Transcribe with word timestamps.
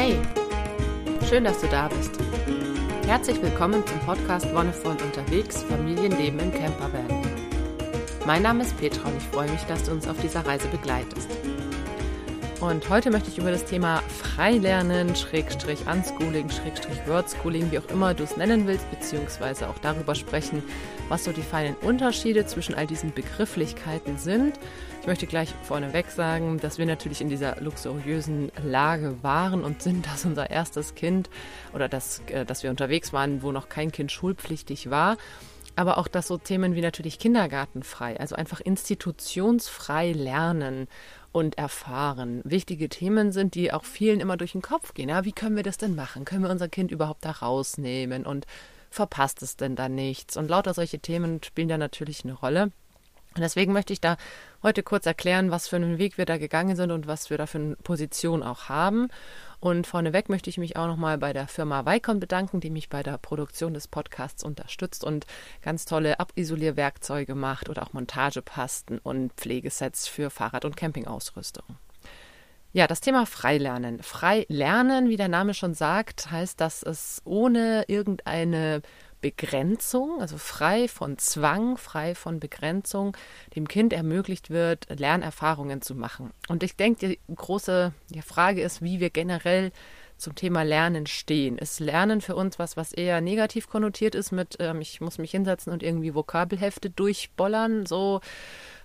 Hey, 0.00 0.16
schön, 1.28 1.42
dass 1.42 1.60
du 1.60 1.66
da 1.66 1.88
bist. 1.88 2.12
Herzlich 3.04 3.42
willkommen 3.42 3.84
zum 3.84 3.98
Podcast 3.98 4.46
Wonnevoll 4.54 4.92
unterwegs, 4.92 5.64
Familienleben 5.64 6.38
im 6.38 6.52
Campervan. 6.52 7.08
Mein 8.24 8.42
Name 8.42 8.62
ist 8.62 8.78
Petra 8.78 9.08
und 9.08 9.16
ich 9.16 9.24
freue 9.24 9.50
mich, 9.50 9.62
dass 9.62 9.82
du 9.82 9.90
uns 9.90 10.06
auf 10.06 10.16
dieser 10.20 10.46
Reise 10.46 10.68
begleitest. 10.68 11.28
Und 12.60 12.90
heute 12.90 13.12
möchte 13.12 13.30
ich 13.30 13.38
über 13.38 13.52
das 13.52 13.64
Thema 13.66 14.02
Freilernen, 14.08 15.14
Schrägstrich 15.14 15.86
Unschooling, 15.86 16.50
Schrägstrich 16.50 17.06
Wordschooling, 17.06 17.70
wie 17.70 17.78
auch 17.78 17.88
immer 17.88 18.14
du 18.14 18.24
es 18.24 18.36
nennen 18.36 18.66
willst, 18.66 18.90
beziehungsweise 18.90 19.68
auch 19.68 19.78
darüber 19.78 20.16
sprechen, 20.16 20.64
was 21.08 21.22
so 21.22 21.30
die 21.30 21.42
feinen 21.42 21.76
Unterschiede 21.76 22.46
zwischen 22.46 22.74
all 22.74 22.88
diesen 22.88 23.14
Begrifflichkeiten 23.14 24.18
sind. 24.18 24.58
Ich 25.00 25.06
möchte 25.06 25.28
gleich 25.28 25.54
vorneweg 25.62 26.10
sagen, 26.10 26.58
dass 26.58 26.78
wir 26.78 26.86
natürlich 26.86 27.20
in 27.20 27.28
dieser 27.28 27.60
luxuriösen 27.60 28.50
Lage 28.64 29.22
waren 29.22 29.62
und 29.62 29.80
sind, 29.80 30.06
dass 30.06 30.24
unser 30.24 30.50
erstes 30.50 30.96
Kind 30.96 31.30
oder 31.74 31.88
dass, 31.88 32.22
äh, 32.26 32.44
dass 32.44 32.64
wir 32.64 32.70
unterwegs 32.70 33.12
waren, 33.12 33.44
wo 33.44 33.52
noch 33.52 33.68
kein 33.68 33.92
Kind 33.92 34.10
schulpflichtig 34.10 34.90
war 34.90 35.16
aber 35.78 35.96
auch, 35.96 36.08
dass 36.08 36.26
so 36.26 36.38
Themen 36.38 36.74
wie 36.74 36.80
natürlich 36.80 37.20
kindergartenfrei, 37.20 38.18
also 38.18 38.34
einfach 38.34 38.60
institutionsfrei 38.60 40.10
lernen 40.10 40.88
und 41.32 41.58
erfahren, 41.58 42.40
wichtige 42.44 42.88
Themen 42.88 43.32
sind, 43.32 43.54
die 43.54 43.72
auch 43.72 43.84
vielen 43.84 44.20
immer 44.20 44.36
durch 44.36 44.52
den 44.52 44.62
Kopf 44.62 44.94
gehen. 44.94 45.08
Ja, 45.08 45.24
wie 45.24 45.32
können 45.32 45.56
wir 45.56 45.62
das 45.62 45.76
denn 45.76 45.94
machen? 45.94 46.24
Können 46.24 46.42
wir 46.42 46.50
unser 46.50 46.68
Kind 46.68 46.90
überhaupt 46.90 47.24
da 47.24 47.30
rausnehmen? 47.30 48.26
Und 48.26 48.46
verpasst 48.90 49.42
es 49.42 49.56
denn 49.56 49.76
da 49.76 49.88
nichts? 49.88 50.36
Und 50.36 50.48
lauter 50.48 50.74
solche 50.74 50.98
Themen 50.98 51.42
spielen 51.42 51.68
da 51.68 51.78
natürlich 51.78 52.24
eine 52.24 52.34
Rolle. 52.34 52.70
Und 53.34 53.42
deswegen 53.42 53.72
möchte 53.72 53.92
ich 53.92 54.00
da 54.00 54.16
heute 54.62 54.82
kurz 54.82 55.06
erklären, 55.06 55.50
was 55.50 55.68
für 55.68 55.76
einen 55.76 55.98
Weg 55.98 56.18
wir 56.18 56.24
da 56.24 56.38
gegangen 56.38 56.76
sind 56.76 56.90
und 56.90 57.06
was 57.06 57.30
wir 57.30 57.38
da 57.38 57.46
für 57.46 57.58
eine 57.58 57.76
Position 57.76 58.42
auch 58.42 58.68
haben. 58.68 59.08
Und 59.60 59.86
vorneweg 59.86 60.28
möchte 60.28 60.50
ich 60.50 60.58
mich 60.58 60.76
auch 60.76 60.86
nochmal 60.86 61.18
bei 61.18 61.32
der 61.32 61.48
Firma 61.48 61.84
Vicon 61.84 62.20
bedanken, 62.20 62.60
die 62.60 62.70
mich 62.70 62.88
bei 62.88 63.02
der 63.02 63.18
Produktion 63.18 63.74
des 63.74 63.88
Podcasts 63.88 64.44
unterstützt 64.44 65.02
und 65.02 65.26
ganz 65.62 65.84
tolle 65.84 66.20
Abisolierwerkzeuge 66.20 67.34
macht 67.34 67.68
oder 67.68 67.82
auch 67.82 67.92
Montagepasten 67.92 68.98
und 68.98 69.32
Pflegesets 69.32 70.06
für 70.06 70.30
Fahrrad- 70.30 70.64
und 70.64 70.76
Campingausrüstung. 70.76 71.64
Ja, 72.72 72.86
das 72.86 73.00
Thema 73.00 73.26
Freilernen. 73.26 74.02
Freilernen, 74.02 75.08
wie 75.08 75.16
der 75.16 75.28
Name 75.28 75.54
schon 75.54 75.74
sagt, 75.74 76.30
heißt, 76.30 76.60
dass 76.60 76.82
es 76.82 77.22
ohne 77.24 77.84
irgendeine 77.88 78.82
Begrenzung, 79.20 80.20
also 80.20 80.38
frei 80.38 80.88
von 80.88 81.18
Zwang, 81.18 81.76
frei 81.76 82.14
von 82.14 82.40
Begrenzung, 82.40 83.16
dem 83.56 83.68
Kind 83.68 83.92
ermöglicht 83.92 84.50
wird, 84.50 84.86
Lernerfahrungen 84.98 85.82
zu 85.82 85.94
machen. 85.94 86.32
Und 86.48 86.62
ich 86.62 86.76
denke, 86.76 87.08
die 87.08 87.18
große 87.34 87.92
die 88.10 88.22
Frage 88.22 88.62
ist, 88.62 88.82
wie 88.82 89.00
wir 89.00 89.10
generell 89.10 89.72
zum 90.18 90.34
Thema 90.34 90.62
Lernen 90.62 91.06
stehen. 91.06 91.58
Ist 91.58 91.80
Lernen 91.80 92.20
für 92.20 92.34
uns 92.34 92.58
was, 92.58 92.76
was 92.76 92.92
eher 92.92 93.20
negativ 93.20 93.68
konnotiert 93.68 94.14
ist 94.14 94.32
mit, 94.32 94.56
ähm, 94.58 94.80
ich 94.80 95.00
muss 95.00 95.18
mich 95.18 95.30
hinsetzen 95.30 95.72
und 95.72 95.82
irgendwie 95.82 96.14
Vokabelhefte 96.14 96.90
durchbollern, 96.90 97.86
so 97.86 98.20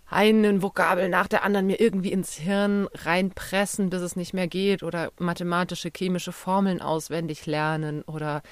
einen 0.05 0.61
Vokabel 0.61 1.09
nach 1.09 1.27
der 1.27 1.43
anderen 1.43 1.65
mir 1.65 1.79
irgendwie 1.79 2.11
ins 2.11 2.33
Hirn 2.33 2.87
reinpressen, 2.93 3.89
bis 3.89 4.01
es 4.01 4.15
nicht 4.15 4.33
mehr 4.33 4.47
geht 4.47 4.83
oder 4.83 5.11
mathematische, 5.17 5.89
chemische 5.95 6.31
Formeln 6.31 6.81
auswendig 6.81 7.45
lernen 7.47 8.03
oder 8.03 8.43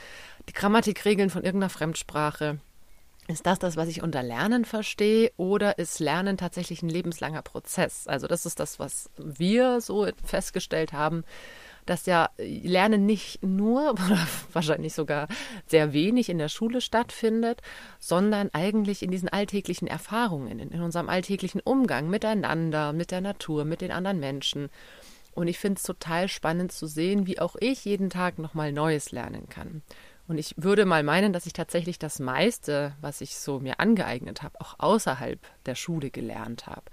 die 0.50 0.54
Grammatikregeln 0.54 1.30
von 1.30 1.44
irgendeiner 1.44 1.70
Fremdsprache. 1.70 2.60
Ist 3.28 3.46
das 3.46 3.60
das, 3.60 3.78
was 3.78 3.88
ich 3.88 4.02
unter 4.02 4.24
Lernen 4.24 4.66
verstehe, 4.66 5.32
oder 5.38 5.78
ist 5.78 6.00
Lernen 6.00 6.38
tatsächlich 6.38 6.82
ein 6.82 6.90
lebenslanger 6.90 7.42
Prozess? 7.42 8.08
Also 8.08 8.28
das 8.28 8.46
ist 8.46 8.60
das, 8.60 8.80
was 8.80 9.10
wir 9.18 9.80
so 9.80 10.08
festgestellt 10.24 10.92
haben, 10.92 11.24
dass 11.86 12.06
ja 12.06 12.30
Lernen 12.38 13.06
nicht 13.06 13.44
nur 13.44 13.92
oder 14.06 14.28
wahrscheinlich 14.54 14.94
sogar 14.94 15.28
sehr 15.68 15.94
wenig 15.94 16.30
in 16.30 16.40
der 16.40 16.50
Schule 16.50 16.82
stattfindet, 16.82 17.62
sondern 18.00 18.50
eigentlich 18.54 19.04
in 19.04 19.12
diesen 19.12 19.30
alltäglichen 19.30 19.88
Erfahrungen, 19.88 20.60
in 20.60 20.82
unserem 20.82 21.10
alltäglichen 21.10 21.62
Umgang 21.62 22.10
miteinander, 22.10 22.92
mit 22.92 23.12
der 23.12 23.22
Natur, 23.22 23.66
mit 23.66 23.82
den 23.82 23.92
anderen 23.92 24.20
Menschen. 24.20 24.70
Und 25.34 25.48
ich 25.48 25.60
finde 25.60 25.78
es 25.78 25.84
total 25.84 26.28
spannend 26.28 26.72
zu 26.72 26.88
sehen, 26.88 27.26
wie 27.26 27.40
auch 27.40 27.56
ich 27.60 27.86
jeden 27.86 28.10
Tag 28.10 28.38
nochmal 28.38 28.74
Neues 28.74 29.12
lernen 29.12 29.48
kann. 29.48 29.82
Und 30.32 30.38
ich 30.38 30.54
würde 30.56 30.86
mal 30.86 31.04
meinen, 31.04 31.34
dass 31.34 31.46
ich 31.46 31.52
tatsächlich 31.52 32.00
das 32.00 32.20
meiste, 32.20 32.94
was 33.02 33.20
ich 33.20 33.36
so 33.36 33.60
mir 33.60 33.82
angeeignet 33.82 34.44
habe, 34.44 34.62
auch 34.62 34.76
außerhalb 34.78 35.38
der 35.66 35.76
Schule 35.76 36.10
gelernt 36.10 36.68
habe. 36.68 36.84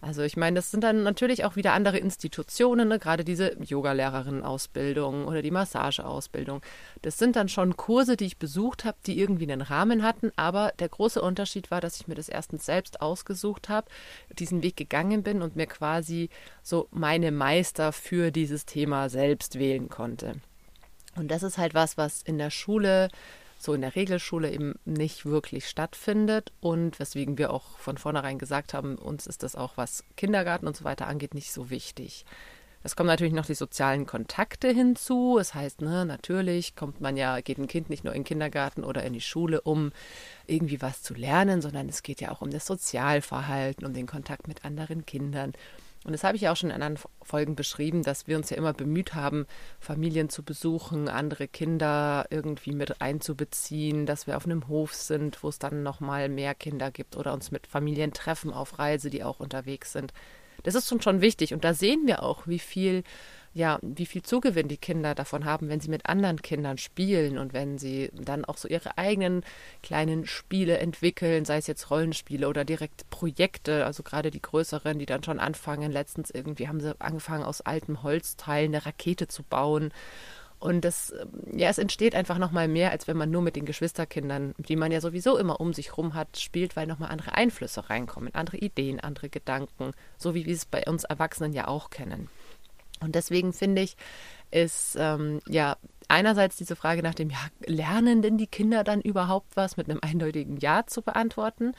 Also 0.00 0.22
ich 0.22 0.38
meine, 0.38 0.56
das 0.56 0.70
sind 0.70 0.82
dann 0.82 1.02
natürlich 1.02 1.44
auch 1.44 1.56
wieder 1.56 1.74
andere 1.74 1.98
Institutionen, 1.98 2.88
ne? 2.88 2.98
gerade 2.98 3.22
diese 3.22 3.54
Yogalehrerinnen-Ausbildung 3.62 5.26
oder 5.26 5.42
die 5.42 5.50
Massageausbildung. 5.50 6.62
Das 7.02 7.18
sind 7.18 7.36
dann 7.36 7.50
schon 7.50 7.76
Kurse, 7.76 8.16
die 8.16 8.24
ich 8.24 8.38
besucht 8.38 8.86
habe, 8.86 8.96
die 9.04 9.20
irgendwie 9.20 9.52
einen 9.52 9.60
Rahmen 9.60 10.02
hatten, 10.02 10.32
aber 10.36 10.72
der 10.78 10.88
große 10.88 11.20
Unterschied 11.20 11.70
war, 11.70 11.82
dass 11.82 12.00
ich 12.00 12.08
mir 12.08 12.14
das 12.14 12.30
erstens 12.30 12.64
selbst 12.64 13.02
ausgesucht 13.02 13.68
habe, 13.68 13.90
diesen 14.38 14.62
Weg 14.62 14.78
gegangen 14.78 15.22
bin 15.22 15.42
und 15.42 15.54
mir 15.54 15.66
quasi 15.66 16.30
so 16.62 16.88
meine 16.92 17.30
Meister 17.30 17.92
für 17.92 18.30
dieses 18.30 18.64
Thema 18.64 19.10
selbst 19.10 19.58
wählen 19.58 19.90
konnte. 19.90 20.40
Und 21.16 21.30
das 21.30 21.42
ist 21.42 21.58
halt 21.58 21.74
was, 21.74 21.96
was 21.96 22.22
in 22.22 22.38
der 22.38 22.50
Schule, 22.50 23.08
so 23.58 23.74
in 23.74 23.82
der 23.82 23.94
Regelschule 23.94 24.50
eben 24.50 24.74
nicht 24.84 25.26
wirklich 25.26 25.68
stattfindet 25.68 26.52
und 26.60 26.98
weswegen 26.98 27.36
wir 27.36 27.52
auch 27.52 27.78
von 27.78 27.98
vornherein 27.98 28.38
gesagt 28.38 28.72
haben, 28.72 28.96
uns 28.96 29.26
ist 29.26 29.42
das 29.42 29.56
auch, 29.56 29.76
was 29.76 30.04
Kindergarten 30.16 30.66
und 30.66 30.76
so 30.76 30.84
weiter 30.84 31.06
angeht, 31.06 31.34
nicht 31.34 31.52
so 31.52 31.68
wichtig. 31.68 32.24
Es 32.82 32.96
kommen 32.96 33.08
natürlich 33.08 33.34
noch 33.34 33.44
die 33.44 33.54
sozialen 33.54 34.06
Kontakte 34.06 34.68
hinzu. 34.68 35.34
Das 35.36 35.54
heißt, 35.54 35.82
ne, 35.82 36.06
natürlich 36.06 36.76
kommt 36.76 37.02
man 37.02 37.18
ja, 37.18 37.40
geht 37.40 37.58
ein 37.58 37.66
Kind 37.66 37.90
nicht 37.90 38.04
nur 38.04 38.14
in 38.14 38.20
den 38.20 38.26
Kindergarten 38.26 38.84
oder 38.84 39.04
in 39.04 39.12
die 39.12 39.20
Schule, 39.20 39.60
um 39.60 39.92
irgendwie 40.46 40.80
was 40.80 41.02
zu 41.02 41.12
lernen, 41.12 41.60
sondern 41.60 41.90
es 41.90 42.02
geht 42.02 42.22
ja 42.22 42.30
auch 42.30 42.40
um 42.40 42.50
das 42.50 42.64
Sozialverhalten, 42.64 43.84
um 43.84 43.92
den 43.92 44.06
Kontakt 44.06 44.48
mit 44.48 44.64
anderen 44.64 45.04
Kindern. 45.04 45.52
Und 46.04 46.12
das 46.12 46.24
habe 46.24 46.34
ich 46.36 46.42
ja 46.42 46.52
auch 46.52 46.56
schon 46.56 46.70
in 46.70 46.80
anderen 46.80 46.98
Folgen 47.22 47.56
beschrieben, 47.56 48.02
dass 48.02 48.26
wir 48.26 48.38
uns 48.38 48.48
ja 48.48 48.56
immer 48.56 48.72
bemüht 48.72 49.14
haben, 49.14 49.46
Familien 49.78 50.30
zu 50.30 50.42
besuchen, 50.42 51.08
andere 51.08 51.46
Kinder 51.46 52.26
irgendwie 52.30 52.72
mit 52.72 53.02
einzubeziehen, 53.02 54.06
dass 54.06 54.26
wir 54.26 54.38
auf 54.38 54.46
einem 54.46 54.66
Hof 54.68 54.94
sind, 54.94 55.42
wo 55.42 55.48
es 55.48 55.58
dann 55.58 55.82
nochmal 55.82 56.30
mehr 56.30 56.54
Kinder 56.54 56.90
gibt 56.90 57.16
oder 57.16 57.34
uns 57.34 57.50
mit 57.50 57.66
Familien 57.66 58.12
treffen 58.12 58.50
auf 58.50 58.78
Reise, 58.78 59.10
die 59.10 59.22
auch 59.22 59.40
unterwegs 59.40 59.92
sind. 59.92 60.14
Das 60.62 60.74
ist 60.74 61.02
schon 61.02 61.20
wichtig 61.20 61.52
und 61.52 61.64
da 61.64 61.74
sehen 61.74 62.06
wir 62.06 62.22
auch, 62.22 62.46
wie 62.46 62.58
viel 62.58 63.02
ja, 63.52 63.80
wie 63.82 64.06
viel 64.06 64.22
Zugewinn 64.22 64.68
die 64.68 64.76
Kinder 64.76 65.14
davon 65.14 65.44
haben, 65.44 65.68
wenn 65.68 65.80
sie 65.80 65.90
mit 65.90 66.06
anderen 66.06 66.40
Kindern 66.40 66.78
spielen 66.78 67.36
und 67.36 67.52
wenn 67.52 67.78
sie 67.78 68.10
dann 68.12 68.44
auch 68.44 68.56
so 68.56 68.68
ihre 68.68 68.96
eigenen 68.96 69.44
kleinen 69.82 70.24
Spiele 70.26 70.78
entwickeln, 70.78 71.44
sei 71.44 71.56
es 71.56 71.66
jetzt 71.66 71.90
Rollenspiele 71.90 72.48
oder 72.48 72.64
direkt 72.64 73.10
Projekte, 73.10 73.84
also 73.86 74.04
gerade 74.04 74.30
die 74.30 74.42
größeren, 74.42 75.00
die 75.00 75.06
dann 75.06 75.24
schon 75.24 75.40
anfangen. 75.40 75.90
Letztens 75.90 76.30
irgendwie 76.30 76.68
haben 76.68 76.80
sie 76.80 76.94
angefangen, 77.00 77.42
aus 77.42 77.60
altem 77.60 78.04
Holzteil 78.04 78.66
eine 78.66 78.86
Rakete 78.86 79.26
zu 79.26 79.42
bauen. 79.42 79.92
Und 80.60 80.84
das, 80.84 81.12
ja, 81.52 81.70
es 81.70 81.78
entsteht 81.78 82.14
einfach 82.14 82.36
nochmal 82.36 82.68
mehr, 82.68 82.90
als 82.90 83.08
wenn 83.08 83.16
man 83.16 83.30
nur 83.30 83.40
mit 83.40 83.56
den 83.56 83.64
Geschwisterkindern, 83.64 84.54
die 84.58 84.76
man 84.76 84.92
ja 84.92 85.00
sowieso 85.00 85.38
immer 85.38 85.58
um 85.58 85.72
sich 85.72 85.96
rum 85.96 86.14
hat, 86.14 86.38
spielt, 86.38 86.76
weil 86.76 86.86
nochmal 86.86 87.10
andere 87.10 87.34
Einflüsse 87.34 87.88
reinkommen, 87.88 88.34
andere 88.34 88.58
Ideen, 88.58 89.00
andere 89.00 89.30
Gedanken, 89.30 89.92
so 90.18 90.34
wie 90.34 90.44
wir 90.44 90.54
es 90.54 90.66
bei 90.66 90.84
uns 90.84 91.04
Erwachsenen 91.04 91.54
ja 91.54 91.66
auch 91.66 91.88
kennen. 91.88 92.28
Und 93.00 93.14
deswegen 93.14 93.52
finde 93.52 93.82
ich, 93.82 93.96
ist 94.50 94.96
ähm, 94.98 95.40
ja 95.48 95.76
einerseits 96.08 96.56
diese 96.56 96.76
Frage 96.76 97.02
nach 97.02 97.14
dem, 97.14 97.30
ja, 97.30 97.38
lernen 97.64 98.20
denn 98.20 98.36
die 98.36 98.46
Kinder 98.46 98.84
dann 98.84 99.00
überhaupt 99.00 99.56
was 99.56 99.76
mit 99.76 99.88
einem 99.88 100.00
eindeutigen 100.02 100.56
Ja 100.56 100.86
zu 100.86 101.02
beantworten, 101.02 101.72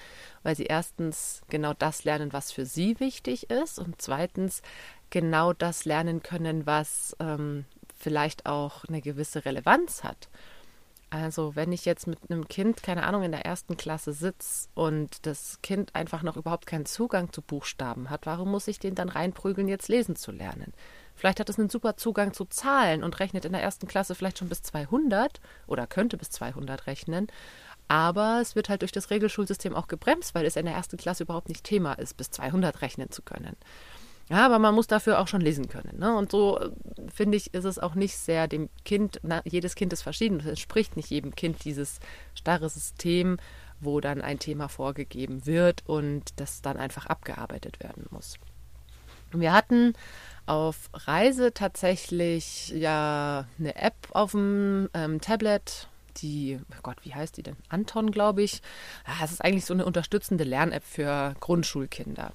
weil 0.43 0.55
sie 0.55 0.65
erstens 0.65 1.41
genau 1.49 1.73
das 1.73 2.03
lernen, 2.05 2.33
was 2.33 2.51
für 2.51 2.65
sie 2.65 2.99
wichtig 2.99 3.49
ist 3.49 3.77
und 3.77 4.01
zweitens 4.01 4.61
genau 5.09 5.53
das 5.53 5.85
lernen 5.85 6.23
können, 6.23 6.65
was 6.65 7.15
ähm, 7.19 7.65
vielleicht 7.97 8.45
auch 8.45 8.85
eine 8.85 9.01
gewisse 9.01 9.45
Relevanz 9.45 10.03
hat. 10.03 10.29
Also 11.09 11.57
wenn 11.57 11.73
ich 11.73 11.83
jetzt 11.83 12.07
mit 12.07 12.19
einem 12.29 12.47
Kind, 12.47 12.83
keine 12.83 13.03
Ahnung, 13.03 13.23
in 13.23 13.33
der 13.33 13.45
ersten 13.45 13.75
Klasse 13.75 14.13
sitze 14.13 14.69
und 14.75 15.25
das 15.25 15.59
Kind 15.61 15.93
einfach 15.93 16.23
noch 16.23 16.37
überhaupt 16.37 16.65
keinen 16.65 16.85
Zugang 16.85 17.33
zu 17.33 17.41
Buchstaben 17.41 18.09
hat, 18.09 18.25
warum 18.25 18.49
muss 18.49 18.69
ich 18.69 18.79
den 18.79 18.95
dann 18.95 19.09
reinprügeln, 19.09 19.67
jetzt 19.67 19.89
lesen 19.89 20.15
zu 20.15 20.31
lernen? 20.31 20.73
Vielleicht 21.21 21.39
hat 21.39 21.51
es 21.51 21.59
einen 21.59 21.69
super 21.69 21.97
Zugang 21.97 22.33
zu 22.33 22.45
Zahlen 22.45 23.03
und 23.03 23.19
rechnet 23.19 23.45
in 23.45 23.51
der 23.51 23.61
ersten 23.61 23.87
Klasse 23.87 24.15
vielleicht 24.15 24.39
schon 24.39 24.49
bis 24.49 24.63
200 24.63 25.39
oder 25.67 25.85
könnte 25.85 26.17
bis 26.17 26.31
200 26.31 26.87
rechnen. 26.87 27.27
Aber 27.87 28.39
es 28.41 28.55
wird 28.55 28.69
halt 28.69 28.81
durch 28.81 28.91
das 28.91 29.11
Regelschulsystem 29.11 29.75
auch 29.75 29.87
gebremst, 29.87 30.33
weil 30.33 30.47
es 30.47 30.55
in 30.55 30.65
der 30.65 30.73
ersten 30.73 30.97
Klasse 30.97 31.21
überhaupt 31.21 31.47
nicht 31.47 31.63
Thema 31.63 31.93
ist, 31.93 32.17
bis 32.17 32.31
200 32.31 32.81
rechnen 32.81 33.11
zu 33.11 33.21
können. 33.21 33.55
Ja, 34.29 34.43
aber 34.43 34.57
man 34.57 34.73
muss 34.73 34.87
dafür 34.87 35.19
auch 35.19 35.27
schon 35.27 35.41
lesen 35.41 35.69
können. 35.69 35.99
Ne? 35.99 36.17
Und 36.17 36.31
so 36.31 36.59
äh, 36.59 36.71
finde 37.13 37.37
ich, 37.37 37.53
ist 37.53 37.65
es 37.65 37.77
auch 37.77 37.93
nicht 37.93 38.17
sehr 38.17 38.47
dem 38.47 38.69
Kind, 38.83 39.19
na, 39.21 39.43
jedes 39.45 39.75
Kind 39.75 39.93
ist 39.93 40.01
verschieden. 40.01 40.39
Es 40.39 40.47
entspricht 40.47 40.97
nicht 40.97 41.11
jedem 41.11 41.35
Kind 41.35 41.63
dieses 41.65 41.99
starre 42.33 42.67
System, 42.67 43.37
wo 43.79 44.01
dann 44.01 44.23
ein 44.23 44.39
Thema 44.39 44.69
vorgegeben 44.69 45.45
wird 45.45 45.83
und 45.85 46.39
das 46.39 46.63
dann 46.63 46.77
einfach 46.77 47.05
abgearbeitet 47.05 47.79
werden 47.79 48.07
muss. 48.09 48.39
Wir 49.33 49.53
hatten 49.53 49.93
auf 50.51 50.89
Reise 50.93 51.53
tatsächlich 51.53 52.73
ja 52.75 53.47
eine 53.57 53.75
App 53.77 53.95
auf 54.11 54.31
dem 54.31 54.89
ähm, 54.93 55.21
Tablet, 55.21 55.87
die, 56.17 56.59
oh 56.71 56.81
Gott, 56.83 56.97
wie 57.03 57.15
heißt 57.15 57.37
die 57.37 57.43
denn? 57.43 57.55
Anton, 57.69 58.11
glaube 58.11 58.43
ich. 58.43 58.61
Ja, 59.07 59.23
es 59.23 59.31
ist 59.31 59.45
eigentlich 59.45 59.63
so 59.63 59.73
eine 59.73 59.85
unterstützende 59.85 60.43
Lern-App 60.43 60.83
für 60.83 61.35
Grundschulkinder. 61.39 62.33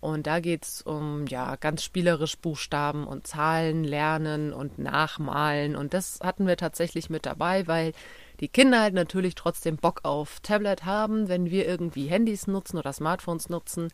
Und 0.00 0.26
da 0.26 0.40
geht 0.40 0.66
es 0.66 0.82
um 0.82 1.26
ja 1.28 1.56
ganz 1.56 1.82
spielerisch 1.82 2.36
Buchstaben 2.36 3.06
und 3.06 3.26
Zahlen 3.26 3.82
lernen 3.82 4.52
und 4.52 4.78
nachmalen. 4.78 5.74
Und 5.74 5.94
das 5.94 6.18
hatten 6.22 6.46
wir 6.46 6.58
tatsächlich 6.58 7.08
mit 7.08 7.24
dabei, 7.24 7.66
weil 7.66 7.92
die 8.40 8.48
Kinder 8.48 8.82
halt 8.82 8.92
natürlich 8.92 9.36
trotzdem 9.36 9.78
Bock 9.78 10.00
auf 10.02 10.40
Tablet 10.40 10.84
haben, 10.84 11.28
wenn 11.28 11.48
wir 11.48 11.66
irgendwie 11.66 12.08
Handys 12.08 12.46
nutzen 12.46 12.76
oder 12.76 12.92
Smartphones 12.92 13.48
nutzen. 13.48 13.88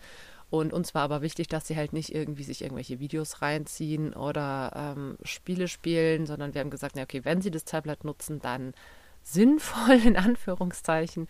Und 0.50 0.73
uns 0.73 0.94
war 0.94 1.02
aber 1.02 1.23
wichtig, 1.23 1.47
dass 1.47 1.69
sie 1.69 1.76
halt 1.76 1.93
nicht 1.93 2.12
irgendwie 2.12 2.43
sich 2.43 2.62
irgendwelche 2.62 2.99
Videos 2.99 3.41
reinziehen 3.41 4.14
oder 4.14 4.94
ähm, 4.97 5.17
Spiele 5.23 5.69
spielen, 5.69 6.26
sondern 6.26 6.55
wir 6.55 6.61
haben 6.61 6.70
gesagt, 6.70 6.97
na 6.97 7.02
okay, 7.02 7.25
wenn 7.25 7.41
sie 7.41 7.52
das 7.52 7.64
Tablet 7.64 8.05
nutzen, 8.05 8.41
dann 8.41 8.75
sinnvoll 9.23 10.00
in 10.05 10.17
Anführungszeichen. 10.17 11.29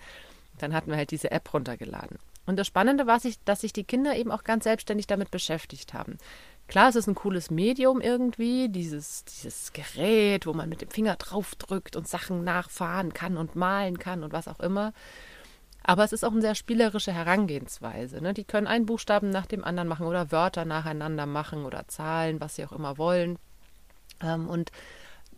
Dann 0.58 0.74
hatten 0.74 0.90
wir 0.90 0.96
halt 0.96 1.10
diese 1.10 1.30
App 1.30 1.52
runtergeladen. 1.52 2.18
Und 2.46 2.56
das 2.56 2.66
Spannende 2.66 3.06
war, 3.06 3.20
dass 3.44 3.60
sich 3.60 3.72
die 3.72 3.84
Kinder 3.84 4.16
eben 4.16 4.32
auch 4.32 4.42
ganz 4.42 4.64
selbstständig 4.64 5.06
damit 5.06 5.30
beschäftigt 5.30 5.94
haben. 5.94 6.16
Klar, 6.66 6.88
es 6.88 6.96
ist 6.96 7.08
ein 7.08 7.14
cooles 7.14 7.50
Medium 7.50 8.00
irgendwie, 8.00 8.68
dieses, 8.68 9.24
dieses 9.24 9.72
Gerät, 9.72 10.46
wo 10.46 10.52
man 10.52 10.68
mit 10.68 10.80
dem 10.80 10.88
Finger 10.88 11.16
draufdrückt 11.16 11.96
und 11.96 12.08
Sachen 12.08 12.44
nachfahren 12.44 13.12
kann 13.12 13.36
und 13.36 13.56
malen 13.56 13.98
kann 13.98 14.24
und 14.24 14.32
was 14.32 14.48
auch 14.48 14.60
immer. 14.60 14.92
Aber 15.82 16.04
es 16.04 16.12
ist 16.12 16.24
auch 16.24 16.32
eine 16.32 16.42
sehr 16.42 16.54
spielerische 16.54 17.12
Herangehensweise. 17.12 18.20
Ne? 18.20 18.34
Die 18.34 18.44
können 18.44 18.66
einen 18.66 18.86
Buchstaben 18.86 19.30
nach 19.30 19.46
dem 19.46 19.64
anderen 19.64 19.88
machen 19.88 20.06
oder 20.06 20.30
Wörter 20.30 20.64
nacheinander 20.64 21.26
machen 21.26 21.64
oder 21.64 21.88
Zahlen, 21.88 22.40
was 22.40 22.56
sie 22.56 22.64
auch 22.64 22.72
immer 22.72 22.98
wollen. 22.98 23.38
Ähm, 24.22 24.48
und 24.48 24.70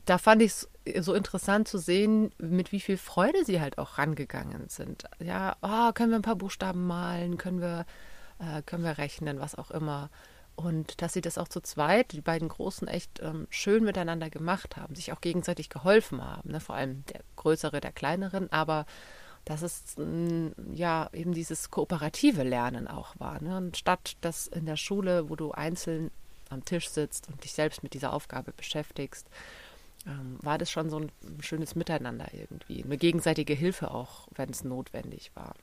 da 0.05 0.19
fand 0.19 0.43
ich 0.43 0.53
es 0.53 0.69
so 1.05 1.15
interessant 1.15 1.69
zu 1.69 1.79
sehen, 1.79 2.33
mit 2.39 2.73
wie 2.73 2.81
viel 2.81 2.97
Freude 2.97 3.45
sie 3.45 3.61
halt 3.61 3.79
auch 3.79 3.99
rangegangen 3.99 4.69
sind. 4.69 5.05
Ja, 5.21 5.57
oh, 5.63 5.93
können 5.93 6.11
wir 6.11 6.19
ein 6.19 6.23
paar 6.23 6.37
Buchstaben 6.37 6.87
malen, 6.87 7.39
können 7.39 7.61
wir, 7.61 7.87
äh, 8.41 8.63
können 8.63 8.83
wir 8.83 8.99
rechnen, 8.99 9.39
was 9.39 9.55
auch 9.55 9.71
immer. 9.71 10.11
Und 10.55 11.01
dass 11.01 11.13
sie 11.13 11.21
das 11.21 11.39
auch 11.39 11.49
zu 11.49 11.61
zweit, 11.61 12.13
die 12.13 12.21
beiden 12.21 12.49
Großen, 12.49 12.87
echt 12.89 13.21
ähm, 13.23 13.47
schön 13.49 13.85
miteinander 13.85 14.29
gemacht 14.29 14.77
haben, 14.77 14.95
sich 14.95 15.13
auch 15.13 15.21
gegenseitig 15.21 15.71
geholfen 15.71 16.23
haben. 16.23 16.51
Ne? 16.51 16.61
Vor 16.61 16.75
allem 16.75 17.05
der 17.07 17.21
Größere, 17.37 17.81
der 17.81 17.93
Kleineren, 17.93 18.51
aber 18.53 18.87
dass 19.45 19.63
es 19.63 19.97
ja 20.73 21.11
eben 21.13 21.33
dieses 21.33 21.71
kooperative 21.71 22.43
Lernen 22.43 22.87
auch 22.87 23.19
war. 23.19 23.43
Ne? 23.43 23.57
Und 23.57 23.77
statt 23.77 24.17
das 24.21 24.47
in 24.47 24.67
der 24.67 24.77
Schule, 24.77 25.29
wo 25.29 25.37
du 25.37 25.53
einzeln 25.53 26.11
am 26.49 26.65
Tisch 26.65 26.89
sitzt 26.89 27.29
und 27.29 27.43
dich 27.43 27.53
selbst 27.53 27.83
mit 27.83 27.95
dieser 27.95 28.13
Aufgabe 28.13 28.53
beschäftigst, 28.53 29.27
ähm, 30.07 30.39
war 30.43 30.59
das 30.59 30.71
schon 30.71 30.91
so 30.91 30.99
ein 30.99 31.11
schönes 31.41 31.75
Miteinander 31.75 32.29
irgendwie. 32.33 32.85
Eine 32.85 32.99
gegenseitige 32.99 33.55
Hilfe 33.55 33.91
auch, 33.91 34.29
wenn 34.35 34.51
es 34.51 34.65
notwendig 34.65 35.33
war. 35.35 35.55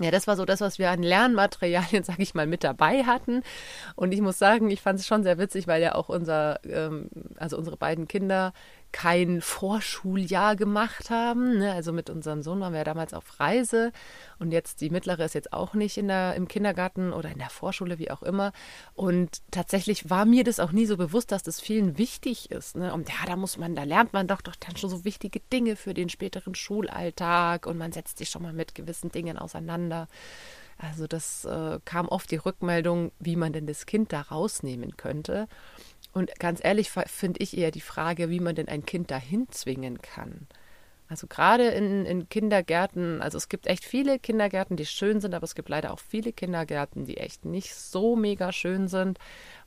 Ja, 0.00 0.12
das 0.12 0.26
war 0.26 0.36
so 0.36 0.44
das, 0.44 0.60
was 0.60 0.78
wir 0.78 0.90
an 0.90 1.02
Lernmaterialien, 1.02 2.04
sag 2.04 2.18
ich 2.20 2.34
mal, 2.34 2.46
mit 2.46 2.64
dabei 2.64 3.04
hatten. 3.04 3.42
Und 3.96 4.12
ich 4.12 4.20
muss 4.20 4.38
sagen, 4.38 4.70
ich 4.70 4.80
fand 4.80 5.00
es 5.00 5.06
schon 5.06 5.22
sehr 5.22 5.38
witzig, 5.38 5.66
weil 5.66 5.82
ja 5.82 5.94
auch 5.94 6.08
unser, 6.08 6.64
ähm, 6.64 7.08
also 7.36 7.58
unsere 7.58 7.76
beiden 7.76 8.06
Kinder 8.06 8.52
kein 8.92 9.40
Vorschuljahr 9.40 10.56
gemacht 10.56 11.10
haben. 11.10 11.58
Ne? 11.58 11.72
Also 11.72 11.92
mit 11.92 12.10
unserem 12.10 12.42
Sohn 12.42 12.60
waren 12.60 12.72
wir 12.72 12.78
ja 12.78 12.84
damals 12.84 13.14
auf 13.14 13.38
Reise 13.40 13.92
und 14.38 14.52
jetzt 14.52 14.80
die 14.80 14.90
mittlere 14.90 15.24
ist 15.24 15.34
jetzt 15.34 15.52
auch 15.52 15.74
nicht 15.74 15.98
in 15.98 16.08
der, 16.08 16.34
im 16.34 16.48
Kindergarten 16.48 17.12
oder 17.12 17.30
in 17.30 17.38
der 17.38 17.50
Vorschule, 17.50 17.98
wie 17.98 18.10
auch 18.10 18.22
immer. 18.22 18.52
Und 18.94 19.42
tatsächlich 19.50 20.10
war 20.10 20.24
mir 20.24 20.44
das 20.44 20.60
auch 20.60 20.72
nie 20.72 20.86
so 20.86 20.96
bewusst, 20.96 21.32
dass 21.32 21.42
das 21.42 21.60
vielen 21.60 21.98
wichtig 21.98 22.50
ist. 22.50 22.76
Ne? 22.76 22.92
Und 22.92 23.08
ja, 23.08 23.26
da 23.26 23.36
muss 23.36 23.58
man, 23.58 23.74
da 23.76 23.84
lernt 23.84 24.12
man 24.12 24.26
doch, 24.26 24.40
doch 24.40 24.56
dann 24.56 24.76
schon 24.76 24.90
so 24.90 25.04
wichtige 25.04 25.40
Dinge 25.52 25.76
für 25.76 25.94
den 25.94 26.08
späteren 26.08 26.54
Schulalltag 26.54 27.66
und 27.66 27.78
man 27.78 27.92
setzt 27.92 28.18
sich 28.18 28.30
schon 28.30 28.42
mal 28.42 28.52
mit 28.52 28.74
gewissen 28.74 29.10
Dingen 29.12 29.38
auseinander. 29.38 30.08
Also 30.78 31.08
das 31.08 31.44
äh, 31.44 31.80
kam 31.84 32.08
oft 32.08 32.30
die 32.30 32.36
Rückmeldung, 32.36 33.10
wie 33.18 33.36
man 33.36 33.52
denn 33.52 33.66
das 33.66 33.84
Kind 33.84 34.12
da 34.12 34.20
rausnehmen 34.20 34.96
könnte. 34.96 35.48
Und 36.18 36.36
ganz 36.40 36.58
ehrlich 36.64 36.90
finde 36.90 37.40
ich 37.40 37.56
eher 37.56 37.70
die 37.70 37.80
Frage, 37.80 38.28
wie 38.28 38.40
man 38.40 38.56
denn 38.56 38.66
ein 38.66 38.84
Kind 38.84 39.12
dahin 39.12 39.46
zwingen 39.50 40.02
kann. 40.02 40.48
Also 41.08 41.28
gerade 41.28 41.68
in, 41.68 42.04
in, 42.06 42.28
Kindergärten, 42.28 43.22
also 43.22 43.38
es 43.38 43.48
gibt 43.48 43.68
echt 43.68 43.84
viele 43.84 44.18
Kindergärten, 44.18 44.76
die 44.76 44.84
schön 44.84 45.20
sind, 45.20 45.32
aber 45.32 45.44
es 45.44 45.54
gibt 45.54 45.68
leider 45.68 45.92
auch 45.92 46.00
viele 46.00 46.32
Kindergärten, 46.32 47.04
die 47.04 47.18
echt 47.18 47.44
nicht 47.44 47.72
so 47.72 48.16
mega 48.16 48.50
schön 48.50 48.88
sind, 48.88 49.20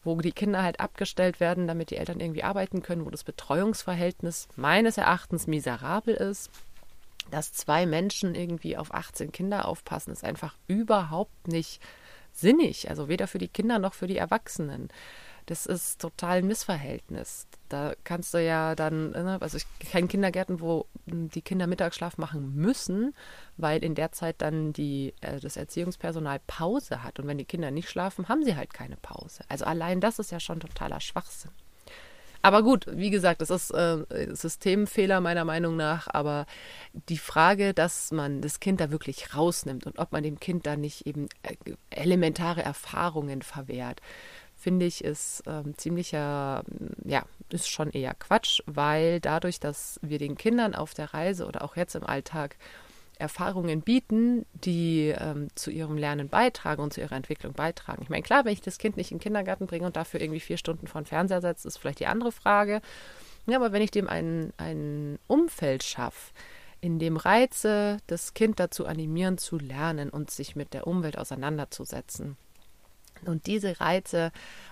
wo 0.03 0.19
die 0.19 0.33
Kinder 0.33 0.61
halt 0.61 0.81
abgestellt 0.81 1.39
werden, 1.39 1.67
damit 1.67 1.89
die 1.89 1.95
Eltern 1.95 2.19
irgendwie 2.19 2.43
arbeiten 2.43 2.81
können, 2.81 3.05
wo 3.05 3.09
das 3.09 3.23
Betreuungsverhältnis 3.23 4.49
meines 4.57 4.97
Erachtens 4.97 5.47
miserabel 5.47 6.15
ist. 6.15 6.51
Dass 7.31 7.53
zwei 7.53 7.85
Menschen 7.85 8.35
irgendwie 8.35 8.75
auf 8.75 8.93
18 8.93 9.31
Kinder 9.31 9.69
aufpassen, 9.69 10.11
ist 10.11 10.25
einfach 10.25 10.57
überhaupt 10.67 11.47
nicht 11.47 11.81
sinnig. 12.33 12.89
Also 12.89 13.07
weder 13.07 13.27
für 13.27 13.37
die 13.37 13.47
Kinder 13.47 13.79
noch 13.79 13.93
für 13.93 14.07
die 14.07 14.17
Erwachsenen. 14.17 14.89
Das 15.51 15.65
ist 15.65 15.99
total 15.99 16.37
ein 16.37 16.47
Missverhältnis. 16.47 17.45
Da 17.67 17.93
kannst 18.05 18.33
du 18.33 18.41
ja 18.41 18.73
dann, 18.73 19.11
ne, 19.11 19.37
also 19.41 19.57
ich 19.57 19.65
kenne 19.79 20.07
Kindergärten, 20.07 20.61
wo 20.61 20.85
die 21.05 21.41
Kinder 21.41 21.67
Mittagsschlaf 21.67 22.17
machen 22.17 22.55
müssen, 22.55 23.13
weil 23.57 23.83
in 23.83 23.93
der 23.93 24.13
Zeit 24.13 24.41
dann 24.41 24.71
die, 24.71 25.13
äh, 25.19 25.41
das 25.41 25.57
Erziehungspersonal 25.57 26.39
Pause 26.47 27.03
hat. 27.03 27.19
Und 27.19 27.27
wenn 27.27 27.37
die 27.37 27.43
Kinder 27.43 27.69
nicht 27.69 27.89
schlafen, 27.89 28.29
haben 28.29 28.45
sie 28.45 28.55
halt 28.55 28.73
keine 28.73 28.95
Pause. 28.95 29.43
Also 29.49 29.65
allein 29.65 29.99
das 29.99 30.19
ist 30.19 30.31
ja 30.31 30.39
schon 30.39 30.61
totaler 30.61 31.01
Schwachsinn. 31.01 31.51
Aber 32.41 32.63
gut, 32.63 32.85
wie 32.89 33.09
gesagt, 33.09 33.41
das 33.41 33.49
ist 33.49 33.71
äh, 33.71 34.05
Systemfehler 34.33 35.19
meiner 35.19 35.43
Meinung 35.43 35.75
nach. 35.75 36.07
Aber 36.07 36.45
die 37.09 37.17
Frage, 37.17 37.73
dass 37.73 38.11
man 38.11 38.41
das 38.41 38.61
Kind 38.61 38.79
da 38.79 38.89
wirklich 38.89 39.35
rausnimmt 39.35 39.85
und 39.85 39.99
ob 39.99 40.13
man 40.13 40.23
dem 40.23 40.39
Kind 40.39 40.65
da 40.65 40.77
nicht 40.77 41.05
eben 41.05 41.27
äh, 41.43 41.55
elementare 41.89 42.63
Erfahrungen 42.63 43.41
verwehrt, 43.41 44.01
finde 44.61 44.85
ich, 44.85 45.03
ist 45.03 45.43
ähm, 45.47 45.77
ziemlicher, 45.77 46.63
ja, 47.03 47.23
ist 47.49 47.67
schon 47.67 47.89
eher 47.89 48.13
Quatsch, 48.13 48.61
weil 48.67 49.19
dadurch, 49.19 49.59
dass 49.59 49.99
wir 50.03 50.19
den 50.19 50.37
Kindern 50.37 50.75
auf 50.75 50.93
der 50.93 51.13
Reise 51.13 51.47
oder 51.47 51.63
auch 51.63 51.75
jetzt 51.75 51.95
im 51.95 52.05
Alltag 52.05 52.55
Erfahrungen 53.17 53.81
bieten, 53.81 54.45
die 54.53 55.13
ähm, 55.17 55.49
zu 55.55 55.69
ihrem 55.71 55.97
Lernen 55.97 56.29
beitragen 56.29 56.81
und 56.81 56.93
zu 56.93 57.01
ihrer 57.01 57.15
Entwicklung 57.15 57.53
beitragen. 57.53 58.01
Ich 58.03 58.09
meine, 58.09 58.23
klar, 58.23 58.45
wenn 58.45 58.53
ich 58.53 58.61
das 58.61 58.77
Kind 58.77 58.97
nicht 58.97 59.11
in 59.11 59.17
den 59.17 59.23
Kindergarten 59.23 59.67
bringe 59.67 59.85
und 59.85 59.95
dafür 59.95 60.21
irgendwie 60.21 60.39
vier 60.39 60.57
Stunden 60.57 60.87
vor 60.87 61.01
den 61.01 61.07
Fernseher 61.07 61.41
setze, 61.41 61.67
ist 61.67 61.77
vielleicht 61.77 61.99
die 61.99 62.07
andere 62.07 62.31
Frage. 62.31 62.81
Ja, 63.47 63.57
aber 63.57 63.71
wenn 63.71 63.81
ich 63.81 63.91
dem 63.91 64.07
ein, 64.07 64.53
ein 64.57 65.19
Umfeld 65.27 65.83
schaffe, 65.83 66.33
in 66.81 66.97
dem 66.97 67.15
Reize 67.15 67.97
das 68.07 68.33
Kind 68.33 68.59
dazu 68.59 68.85
animieren 68.85 69.37
zu 69.37 69.57
lernen 69.57 70.09
und 70.09 70.31
sich 70.31 70.55
mit 70.55 70.73
der 70.73 70.87
Umwelt 70.87 71.17
auseinanderzusetzen, 71.17 72.37
und 73.25 73.47
diese 73.47 73.79
Reize 73.79 74.31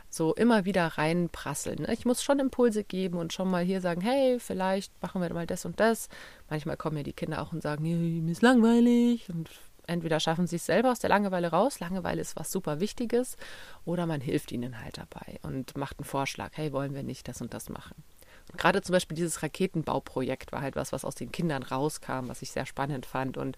so 0.10 0.34
immer 0.34 0.66
wieder 0.66 0.88
reinprasseln. 0.88 1.88
Ich 1.92 2.06
muss 2.06 2.24
schon 2.24 2.40
Impulse 2.40 2.84
geben 2.84 3.18
und 3.18 3.32
schon 3.32 3.50
mal 3.50 3.64
hier 3.64 3.80
sagen, 3.80 4.02
hey, 4.02 4.40
vielleicht 4.40 4.92
machen 5.02 5.22
wir 5.22 5.32
mal 5.34 5.46
das 5.46 5.66
und 5.66 5.80
das. 5.80 6.10
Manchmal 6.50 6.78
kommen 6.78 6.96
mir 6.96 7.04
die 7.04 7.14
Kinder 7.14 7.42
auch 7.42 7.54
und 7.54 7.62
sagen, 7.62 7.84
mir 7.84 8.32
ist 8.32 8.42
langweilig 8.42 9.30
und 9.30 9.50
entweder 9.86 10.20
schaffen 10.20 10.48
sie 10.48 10.56
es 10.58 10.66
selber 10.66 10.92
aus 10.92 11.00
der 11.00 11.10
Langeweile 11.10 11.50
raus, 11.50 11.80
Langeweile 11.80 12.22
ist 12.22 12.36
was 12.36 12.52
super 12.52 12.80
Wichtiges, 12.80 13.38
oder 13.86 14.06
man 14.06 14.22
hilft 14.22 14.52
ihnen 14.52 14.82
halt 14.82 14.98
dabei 14.98 15.40
und 15.42 15.76
macht 15.78 16.00
einen 16.00 16.06
Vorschlag, 16.06 16.52
hey, 16.54 16.72
wollen 16.72 16.94
wir 16.94 17.04
nicht 17.04 17.28
das 17.28 17.42
und 17.42 17.54
das 17.54 17.70
machen. 17.70 18.04
Gerade 18.58 18.82
zum 18.82 18.94
Beispiel 18.94 19.16
dieses 19.16 19.44
Raketenbauprojekt 19.44 20.52
war 20.52 20.62
halt 20.62 20.76
was, 20.76 20.92
was 20.92 21.06
aus 21.06 21.16
den 21.16 21.32
Kindern 21.32 21.62
rauskam, 21.62 22.28
was 22.30 22.42
ich 22.42 22.52
sehr 22.52 22.66
spannend 22.66 23.06
fand 23.06 23.38
und 23.38 23.58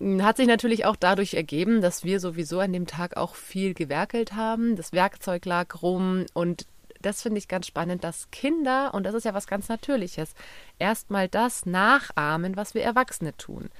hat 0.00 0.36
sich 0.36 0.46
natürlich 0.46 0.84
auch 0.84 0.96
dadurch 0.96 1.34
ergeben, 1.34 1.80
dass 1.80 2.04
wir 2.04 2.20
sowieso 2.20 2.60
an 2.60 2.72
dem 2.72 2.86
Tag 2.86 3.16
auch 3.16 3.34
viel 3.34 3.74
gewerkelt 3.74 4.34
haben. 4.34 4.76
Das 4.76 4.92
Werkzeug 4.92 5.44
lag 5.44 5.82
rum 5.82 6.26
und 6.34 6.66
das 7.02 7.22
finde 7.22 7.38
ich 7.38 7.48
ganz 7.48 7.66
spannend, 7.66 8.04
dass 8.04 8.30
Kinder, 8.30 8.92
und 8.94 9.04
das 9.04 9.14
ist 9.14 9.24
ja 9.24 9.34
was 9.34 9.46
ganz 9.46 9.68
Natürliches, 9.68 10.34
erstmal 10.78 11.28
das 11.28 11.66
nachahmen, 11.66 12.56
was 12.56 12.74
wir 12.74 12.82
Erwachsene 12.82 13.36
tun. 13.36 13.70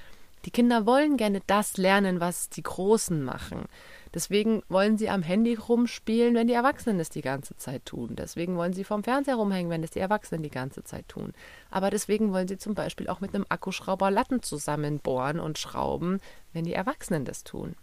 Die 0.44 0.50
Kinder 0.50 0.86
wollen 0.86 1.16
gerne 1.16 1.40
das 1.46 1.76
lernen, 1.76 2.20
was 2.20 2.48
die 2.50 2.62
Großen 2.62 3.22
machen. 3.22 3.64
Deswegen 4.14 4.62
wollen 4.68 4.96
sie 4.98 5.10
am 5.10 5.22
Handy 5.22 5.54
rumspielen, 5.54 6.34
wenn 6.34 6.46
die 6.46 6.54
Erwachsenen 6.54 7.00
es 7.00 7.10
die 7.10 7.22
ganze 7.22 7.56
Zeit 7.56 7.84
tun. 7.84 8.16
Deswegen 8.16 8.56
wollen 8.56 8.72
sie 8.72 8.84
vom 8.84 9.04
Fernseher 9.04 9.36
rumhängen, 9.36 9.70
wenn 9.70 9.82
es 9.82 9.90
die 9.90 10.00
Erwachsenen 10.00 10.42
die 10.42 10.50
ganze 10.50 10.84
Zeit 10.84 11.08
tun. 11.08 11.32
Aber 11.70 11.90
deswegen 11.90 12.32
wollen 12.32 12.48
sie 12.48 12.58
zum 12.58 12.74
Beispiel 12.74 13.08
auch 13.08 13.20
mit 13.20 13.34
einem 13.34 13.46
Akkuschrauber 13.48 14.10
Latten 14.10 14.42
zusammenbohren 14.42 15.40
und 15.40 15.58
schrauben, 15.58 16.20
wenn 16.52 16.64
die 16.64 16.74
Erwachsenen 16.74 17.24
das 17.24 17.44
tun. 17.44 17.76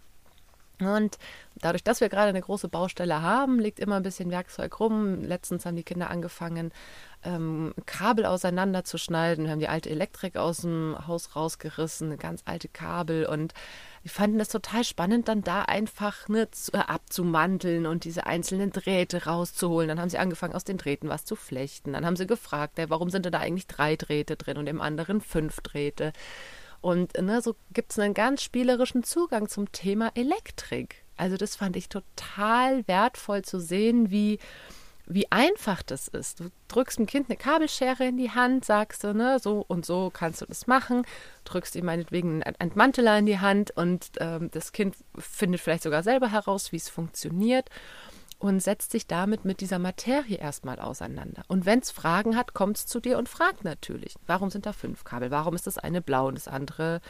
Und 0.80 1.18
dadurch, 1.60 1.84
dass 1.84 2.00
wir 2.00 2.08
gerade 2.08 2.30
eine 2.30 2.40
große 2.40 2.68
Baustelle 2.68 3.22
haben, 3.22 3.60
liegt 3.60 3.78
immer 3.78 3.96
ein 3.96 4.02
bisschen 4.02 4.30
Werkzeug 4.30 4.80
rum. 4.80 5.22
Letztens 5.22 5.64
haben 5.64 5.76
die 5.76 5.84
Kinder 5.84 6.10
angefangen, 6.10 6.72
ähm, 7.22 7.74
Kabel 7.86 8.26
auseinanderzuschneiden. 8.26 9.44
Wir 9.44 9.52
haben 9.52 9.60
die 9.60 9.68
alte 9.68 9.90
Elektrik 9.90 10.36
aus 10.36 10.58
dem 10.58 10.96
Haus 11.06 11.36
rausgerissen, 11.36 12.18
ganz 12.18 12.42
alte 12.44 12.68
Kabel 12.68 13.26
und 13.26 13.54
die 14.04 14.10
fanden 14.10 14.38
das 14.38 14.48
total 14.48 14.84
spannend, 14.84 15.28
dann 15.28 15.42
da 15.42 15.62
einfach 15.62 16.28
ne, 16.28 16.46
äh, 16.72 16.76
abzumanteln 16.76 17.86
und 17.86 18.04
diese 18.04 18.26
einzelnen 18.26 18.70
Drähte 18.70 19.24
rauszuholen. 19.24 19.88
Dann 19.88 19.98
haben 19.98 20.10
sie 20.10 20.18
angefangen, 20.18 20.54
aus 20.54 20.64
den 20.64 20.76
Drähten 20.76 21.08
was 21.08 21.24
zu 21.24 21.36
flechten. 21.36 21.94
Dann 21.94 22.04
haben 22.04 22.16
sie 22.16 22.26
gefragt, 22.26 22.78
ey, 22.78 22.90
warum 22.90 23.08
sind 23.08 23.24
da 23.24 23.38
eigentlich 23.38 23.66
drei 23.66 23.96
Drähte 23.96 24.36
drin 24.36 24.58
und 24.58 24.66
im 24.66 24.82
anderen 24.82 25.22
fünf 25.22 25.60
Drähte. 25.62 26.12
Und 26.82 27.18
ne, 27.18 27.40
so 27.40 27.56
gibt 27.72 27.92
es 27.92 27.98
einen 27.98 28.12
ganz 28.12 28.42
spielerischen 28.42 29.04
Zugang 29.04 29.48
zum 29.48 29.72
Thema 29.72 30.12
Elektrik. 30.14 31.04
Also 31.16 31.38
das 31.38 31.56
fand 31.56 31.74
ich 31.76 31.88
total 31.88 32.86
wertvoll 32.86 33.40
zu 33.42 33.58
sehen, 33.58 34.10
wie 34.10 34.38
wie 35.06 35.30
einfach 35.30 35.82
das 35.82 36.08
ist. 36.08 36.40
Du 36.40 36.50
drückst 36.68 36.98
dem 36.98 37.06
Kind 37.06 37.28
eine 37.28 37.36
Kabelschere 37.36 38.06
in 38.06 38.16
die 38.16 38.30
Hand, 38.30 38.64
sagst 38.64 39.04
du, 39.04 39.14
ne, 39.14 39.38
so 39.38 39.64
und 39.66 39.84
so 39.84 40.10
kannst 40.12 40.40
du 40.40 40.46
das 40.46 40.66
machen, 40.66 41.06
drückst 41.44 41.76
ihm 41.76 41.86
meinetwegen 41.86 42.42
einen 42.42 42.56
Entmanteler 42.58 43.18
in 43.18 43.26
die 43.26 43.38
Hand 43.38 43.70
und 43.72 44.12
ähm, 44.18 44.50
das 44.50 44.72
Kind 44.72 44.96
findet 45.18 45.60
vielleicht 45.60 45.82
sogar 45.82 46.02
selber 46.02 46.30
heraus, 46.30 46.72
wie 46.72 46.76
es 46.76 46.88
funktioniert 46.88 47.68
und 48.44 48.60
setzt 48.60 48.90
sich 48.90 49.06
damit 49.06 49.46
mit 49.46 49.62
dieser 49.62 49.78
Materie 49.78 50.36
erstmal 50.36 50.78
auseinander. 50.78 51.44
Und 51.48 51.64
wenn 51.64 51.78
es 51.78 51.90
Fragen 51.90 52.36
hat, 52.36 52.52
kommt 52.52 52.76
es 52.76 52.86
zu 52.86 53.00
dir 53.00 53.16
und 53.16 53.26
fragt 53.26 53.64
natürlich, 53.64 54.16
warum 54.26 54.50
sind 54.50 54.66
da 54.66 54.74
fünf 54.74 55.02
Kabel? 55.02 55.30
Warum 55.30 55.54
ist 55.54 55.66
das 55.66 55.78
eine 55.78 56.02
blau 56.02 56.28
und 56.28 56.34
das 56.36 56.46
andere 56.46 57.00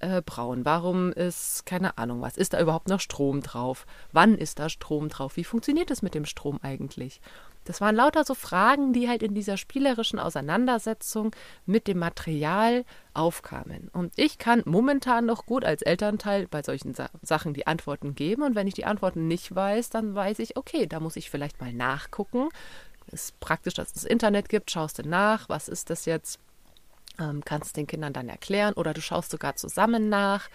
äh, 0.00 0.20
braun? 0.20 0.64
Warum 0.64 1.12
ist, 1.12 1.64
keine 1.64 1.96
Ahnung 1.96 2.22
was, 2.22 2.36
ist 2.36 2.54
da 2.54 2.60
überhaupt 2.60 2.88
noch 2.88 2.98
Strom 2.98 3.40
drauf? 3.40 3.86
Wann 4.10 4.34
ist 4.34 4.58
da 4.58 4.68
Strom 4.68 5.08
drauf? 5.10 5.36
Wie 5.36 5.44
funktioniert 5.44 5.92
es 5.92 6.02
mit 6.02 6.16
dem 6.16 6.24
Strom 6.24 6.58
eigentlich? 6.60 7.20
Das 7.70 7.80
waren 7.80 7.94
lauter 7.94 8.24
so 8.24 8.34
Fragen, 8.34 8.92
die 8.92 9.08
halt 9.08 9.22
in 9.22 9.32
dieser 9.32 9.56
spielerischen 9.56 10.18
Auseinandersetzung 10.18 11.30
mit 11.66 11.86
dem 11.86 12.00
Material 12.00 12.84
aufkamen. 13.14 13.90
Und 13.92 14.12
ich 14.16 14.38
kann 14.38 14.64
momentan 14.64 15.24
noch 15.24 15.46
gut 15.46 15.64
als 15.64 15.82
Elternteil 15.82 16.48
bei 16.48 16.64
solchen 16.64 16.94
Sa 16.94 17.10
Sachen 17.22 17.54
die 17.54 17.68
Antworten 17.68 18.16
geben. 18.16 18.42
Und 18.42 18.56
wenn 18.56 18.66
ich 18.66 18.74
die 18.74 18.86
Antworten 18.86 19.28
nicht 19.28 19.54
weiß, 19.54 19.88
dann 19.90 20.16
weiß 20.16 20.40
ich, 20.40 20.56
okay, 20.56 20.88
da 20.88 20.98
muss 20.98 21.14
ich 21.14 21.30
vielleicht 21.30 21.60
mal 21.60 21.72
nachgucken. 21.72 22.48
Ist 23.12 23.38
praktisch, 23.38 23.74
dass 23.74 23.86
es 23.86 23.94
das 23.94 24.04
Internet 24.04 24.48
gibt. 24.48 24.72
Schaust 24.72 24.98
du 24.98 25.08
nach, 25.08 25.48
was 25.48 25.68
ist 25.68 25.90
das 25.90 26.06
jetzt? 26.06 26.40
Ähm, 27.20 27.44
kannst 27.44 27.76
den 27.76 27.86
Kindern 27.86 28.12
dann 28.12 28.28
erklären 28.28 28.74
oder 28.74 28.94
du 28.94 29.00
schaust 29.00 29.30
sogar 29.30 29.54
zusammen 29.54 30.08
nach. 30.08 30.48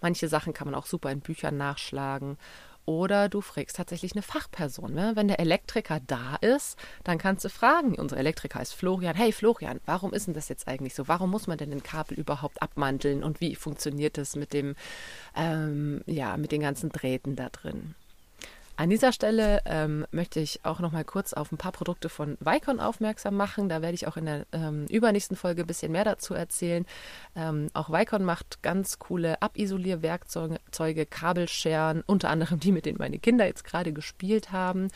Manche 0.00 0.28
Sachen 0.28 0.52
kann 0.52 0.68
man 0.68 0.76
auch 0.76 0.86
super 0.86 1.10
in 1.10 1.20
Büchern 1.20 1.56
nachschlagen. 1.56 2.38
Oder 2.86 3.28
du 3.28 3.40
fragst 3.40 3.76
tatsächlich 3.76 4.12
eine 4.12 4.22
Fachperson. 4.22 4.92
Ne? 4.92 5.12
Wenn 5.14 5.28
der 5.28 5.40
Elektriker 5.40 6.00
da 6.06 6.36
ist, 6.36 6.78
dann 7.04 7.18
kannst 7.18 7.44
du 7.44 7.48
fragen. 7.48 7.94
Unser 7.94 8.16
Elektriker 8.16 8.58
heißt 8.58 8.74
Florian. 8.74 9.14
Hey 9.14 9.32
Florian, 9.32 9.80
warum 9.86 10.12
ist 10.12 10.26
denn 10.26 10.34
das 10.34 10.48
jetzt 10.48 10.66
eigentlich 10.66 10.94
so? 10.94 11.06
Warum 11.06 11.30
muss 11.30 11.46
man 11.46 11.58
denn 11.58 11.70
den 11.70 11.82
Kabel 11.82 12.18
überhaupt 12.18 12.62
abmanteln? 12.62 13.22
Und 13.22 13.40
wie 13.40 13.54
funktioniert 13.54 14.18
das 14.18 14.36
mit 14.36 14.52
dem, 14.52 14.74
ähm, 15.36 16.02
ja, 16.06 16.36
mit 16.36 16.52
den 16.52 16.62
ganzen 16.62 16.90
Drähten 16.90 17.36
da 17.36 17.48
drin? 17.48 17.94
An 18.80 18.88
dieser 18.88 19.12
Stelle 19.12 19.60
ähm, 19.66 20.06
möchte 20.10 20.40
ich 20.40 20.64
auch 20.64 20.80
noch 20.80 20.90
mal 20.90 21.04
kurz 21.04 21.34
auf 21.34 21.52
ein 21.52 21.58
paar 21.58 21.70
Produkte 21.70 22.08
von 22.08 22.38
Vicon 22.40 22.80
aufmerksam 22.80 23.36
machen. 23.36 23.68
Da 23.68 23.82
werde 23.82 23.94
ich 23.94 24.06
auch 24.06 24.16
in 24.16 24.24
der 24.24 24.46
ähm, 24.52 24.86
übernächsten 24.86 25.36
Folge 25.36 25.64
ein 25.64 25.66
bisschen 25.66 25.92
mehr 25.92 26.04
dazu 26.04 26.32
erzählen. 26.32 26.86
Ähm, 27.36 27.68
auch 27.74 27.90
Vicon 27.90 28.24
macht 28.24 28.62
ganz 28.62 28.98
coole 28.98 29.42
Abisolierwerkzeuge, 29.42 31.04
Kabelscheren, 31.04 32.02
unter 32.06 32.30
anderem 32.30 32.58
die, 32.58 32.72
mit 32.72 32.86
denen 32.86 32.96
meine 32.96 33.18
Kinder 33.18 33.44
jetzt 33.44 33.64
gerade 33.64 33.92
gespielt 33.92 34.50
haben. 34.50 34.88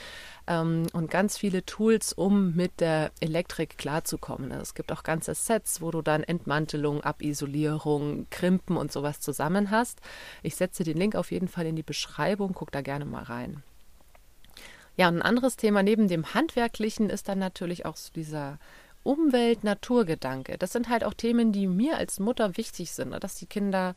Ähm, 0.47 0.87
und 0.95 1.11
ganz 1.11 1.37
viele 1.37 1.67
Tools, 1.67 2.15
um 2.15 2.55
mit 2.55 2.81
der 2.81 3.11
Elektrik 3.21 3.77
klarzukommen. 3.77 4.51
Also 4.51 4.63
es 4.63 4.75
gibt 4.75 4.93
auch 4.93 5.03
ganze 5.03 5.35
Sets, 5.35 5.83
wo 5.83 5.91
du 5.91 6.01
dann 6.01 6.23
Entmantelung, 6.23 7.05
Abisolierung, 7.05 8.29
Krimpen 8.31 8.79
und 8.79 8.91
sowas 8.91 9.21
zusammen 9.21 9.71
hast. 9.71 10.01
Ich 10.43 10.57
setze 10.57 10.85
den 10.85 10.97
Link 10.97 11.17
auf 11.17 11.31
jeden 11.31 11.49
Fall 11.49 11.67
in 11.67 11.77
die 11.77 11.83
Beschreibung. 11.83 12.55
Guck 12.55 12.73
da 12.73 12.81
gerne 12.81 13.05
mal 13.05 13.25
rein. 13.25 13.63
Ja, 14.97 15.09
und 15.09 15.17
ein 15.17 15.23
anderes 15.23 15.57
Thema 15.57 15.83
neben 15.83 16.09
dem 16.09 16.35
Handwerklichen 16.35 17.11
ist 17.11 17.29
dann 17.29 17.39
natürlich 17.39 17.85
auch 17.85 17.97
so 17.97 18.13
dieser 18.13 18.59
Umwelt-Naturgedanke. 19.03 20.57
Das 20.59 20.73
sind 20.73 20.89
halt 20.89 21.05
auch 21.05 21.15
Themen, 21.15 21.53
die 21.53 21.67
mir 21.67 21.99
als 21.99 22.21
Mutter 22.21 22.57
wichtig 22.57 22.93
sind, 22.93 23.11
ne? 23.11 23.21
dass 23.21 23.35
die 23.35 23.47
Kinder 23.47 23.95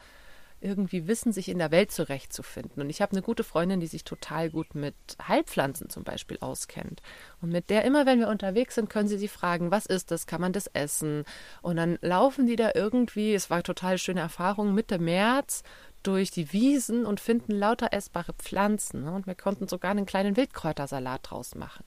irgendwie 0.59 1.07
wissen, 1.07 1.31
sich 1.31 1.49
in 1.49 1.59
der 1.59 1.69
Welt 1.69 1.91
zurechtzufinden. 1.91 2.81
Und 2.81 2.89
ich 2.89 3.01
habe 3.01 3.11
eine 3.11 3.21
gute 3.21 3.43
Freundin, 3.43 3.79
die 3.79 3.87
sich 3.87 4.03
total 4.03 4.49
gut 4.49 4.73
mit 4.73 4.95
Heilpflanzen 5.27 5.89
zum 5.89 6.03
Beispiel 6.03 6.39
auskennt. 6.41 7.01
Und 7.41 7.51
mit 7.51 7.69
der 7.69 7.85
immer, 7.85 8.07
wenn 8.07 8.19
wir 8.19 8.27
unterwegs 8.27 8.75
sind, 8.75 8.89
können 8.89 9.07
sie 9.07 9.19
sie 9.19 9.27
fragen, 9.27 9.69
was 9.69 9.85
ist 9.85 10.09
das? 10.09 10.25
Kann 10.25 10.41
man 10.41 10.53
das 10.53 10.67
essen? 10.67 11.25
Und 11.61 11.75
dann 11.75 11.99
laufen 12.01 12.47
die 12.47 12.55
da 12.55 12.71
irgendwie, 12.73 13.35
es 13.35 13.51
war 13.51 13.57
eine 13.57 13.63
total 13.63 13.99
schöne 13.99 14.21
Erfahrung, 14.21 14.73
Mitte 14.73 14.97
März 14.97 15.61
durch 16.07 16.31
die 16.31 16.53
Wiesen 16.53 17.05
und 17.05 17.19
finden 17.19 17.51
lauter 17.51 17.91
essbare 17.91 18.33
Pflanzen. 18.33 19.03
Ne? 19.03 19.11
Und 19.11 19.27
wir 19.27 19.35
konnten 19.35 19.67
sogar 19.67 19.91
einen 19.91 20.05
kleinen 20.05 20.37
Wildkräutersalat 20.37 21.29
draus 21.29 21.53
machen. 21.53 21.83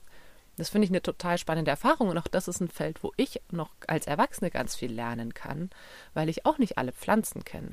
Das 0.57 0.69
finde 0.69 0.85
ich 0.85 0.91
eine 0.91 1.01
total 1.01 1.39
spannende 1.39 1.71
Erfahrung 1.71 2.09
und 2.09 2.17
auch 2.19 2.27
das 2.27 2.47
ist 2.47 2.59
ein 2.59 2.67
Feld, 2.67 3.03
wo 3.03 3.13
ich 3.17 3.41
noch 3.51 3.71
als 3.87 4.05
Erwachsene 4.05 4.51
ganz 4.51 4.75
viel 4.75 4.91
lernen 4.91 5.33
kann, 5.33 5.71
weil 6.13 6.29
ich 6.29 6.45
auch 6.45 6.59
nicht 6.59 6.77
alle 6.77 6.91
Pflanzen 6.91 7.43
kenne. 7.43 7.71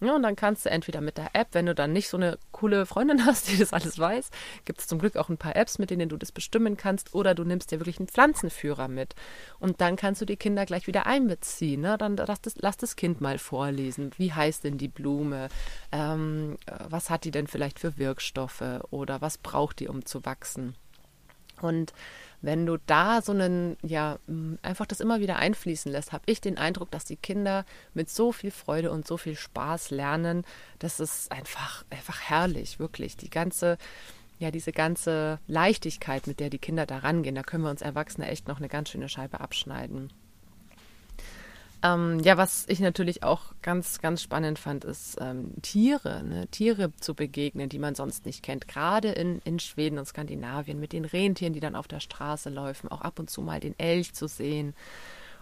Ja, 0.00 0.16
und 0.16 0.22
dann 0.22 0.36
kannst 0.36 0.66
du 0.66 0.70
entweder 0.70 1.00
mit 1.00 1.16
der 1.16 1.30
App, 1.34 1.48
wenn 1.52 1.66
du 1.66 1.74
dann 1.74 1.92
nicht 1.92 2.08
so 2.08 2.16
eine 2.16 2.38
coole 2.52 2.84
Freundin 2.84 3.24
hast, 3.26 3.48
die 3.48 3.56
das 3.56 3.72
alles 3.72 3.98
weiß, 3.98 4.30
gibt 4.64 4.80
es 4.80 4.86
zum 4.86 4.98
Glück 4.98 5.16
auch 5.16 5.28
ein 5.28 5.38
paar 5.38 5.56
Apps, 5.56 5.78
mit 5.78 5.90
denen 5.90 6.08
du 6.08 6.16
das 6.16 6.32
bestimmen 6.32 6.76
kannst, 6.76 7.14
oder 7.14 7.34
du 7.34 7.44
nimmst 7.44 7.70
dir 7.70 7.80
wirklich 7.80 7.98
einen 7.98 8.08
Pflanzenführer 8.08 8.88
mit. 8.88 9.14
Und 9.60 9.80
dann 9.80 9.96
kannst 9.96 10.20
du 10.20 10.26
die 10.26 10.36
Kinder 10.36 10.66
gleich 10.66 10.86
wieder 10.86 11.06
einbeziehen. 11.06 11.80
Ne? 11.80 11.96
Dann 11.96 12.16
lass 12.16 12.40
das, 12.40 12.54
lass 12.58 12.76
das 12.76 12.96
Kind 12.96 13.20
mal 13.20 13.38
vorlesen. 13.38 14.10
Wie 14.16 14.32
heißt 14.32 14.64
denn 14.64 14.78
die 14.78 14.88
Blume? 14.88 15.48
Ähm, 15.92 16.58
was 16.88 17.08
hat 17.08 17.24
die 17.24 17.30
denn 17.30 17.46
vielleicht 17.46 17.78
für 17.78 17.96
Wirkstoffe? 17.96 18.64
Oder 18.90 19.20
was 19.20 19.38
braucht 19.38 19.80
die, 19.80 19.88
um 19.88 20.04
zu 20.04 20.24
wachsen? 20.24 20.74
Und 21.60 21.92
wenn 22.42 22.66
du 22.66 22.76
da 22.76 23.22
so 23.22 23.32
einen, 23.32 23.76
ja, 23.82 24.18
einfach 24.62 24.86
das 24.86 25.00
immer 25.00 25.20
wieder 25.20 25.36
einfließen 25.36 25.90
lässt, 25.90 26.12
habe 26.12 26.24
ich 26.26 26.40
den 26.40 26.58
Eindruck, 26.58 26.90
dass 26.90 27.04
die 27.04 27.16
Kinder 27.16 27.64
mit 27.94 28.10
so 28.10 28.32
viel 28.32 28.50
Freude 28.50 28.90
und 28.90 29.06
so 29.06 29.16
viel 29.16 29.36
Spaß 29.36 29.90
lernen. 29.90 30.44
Das 30.78 31.00
ist 31.00 31.32
einfach, 31.32 31.84
einfach 31.90 32.20
herrlich, 32.20 32.78
wirklich. 32.78 33.16
Die 33.16 33.30
ganze, 33.30 33.78
ja, 34.38 34.50
diese 34.50 34.72
ganze 34.72 35.38
Leichtigkeit, 35.46 36.26
mit 36.26 36.38
der 36.38 36.50
die 36.50 36.58
Kinder 36.58 36.84
da 36.84 36.98
rangehen, 36.98 37.34
da 37.34 37.42
können 37.42 37.64
wir 37.64 37.70
uns 37.70 37.82
Erwachsene 37.82 38.28
echt 38.28 38.46
noch 38.46 38.58
eine 38.58 38.68
ganz 38.68 38.90
schöne 38.90 39.08
Scheibe 39.08 39.40
abschneiden. 39.40 40.12
Ähm, 41.84 42.18
ja, 42.20 42.38
was 42.38 42.64
ich 42.68 42.80
natürlich 42.80 43.22
auch 43.22 43.52
ganz, 43.60 44.00
ganz 44.00 44.22
spannend 44.22 44.58
fand, 44.58 44.86
ist 44.86 45.18
ähm, 45.20 45.52
Tiere, 45.60 46.24
ne? 46.24 46.48
Tiere 46.48 46.92
zu 46.96 47.14
begegnen, 47.14 47.68
die 47.68 47.78
man 47.78 47.94
sonst 47.94 48.24
nicht 48.24 48.42
kennt. 48.42 48.66
Gerade 48.68 49.10
in, 49.10 49.40
in 49.44 49.58
Schweden 49.58 49.98
und 49.98 50.06
Skandinavien 50.06 50.80
mit 50.80 50.94
den 50.94 51.04
Rentieren, 51.04 51.52
die 51.52 51.60
dann 51.60 51.76
auf 51.76 51.86
der 51.86 52.00
Straße 52.00 52.48
laufen, 52.48 52.88
auch 52.88 53.02
ab 53.02 53.18
und 53.18 53.28
zu 53.28 53.42
mal 53.42 53.60
den 53.60 53.78
Elch 53.78 54.14
zu 54.14 54.28
sehen. 54.28 54.74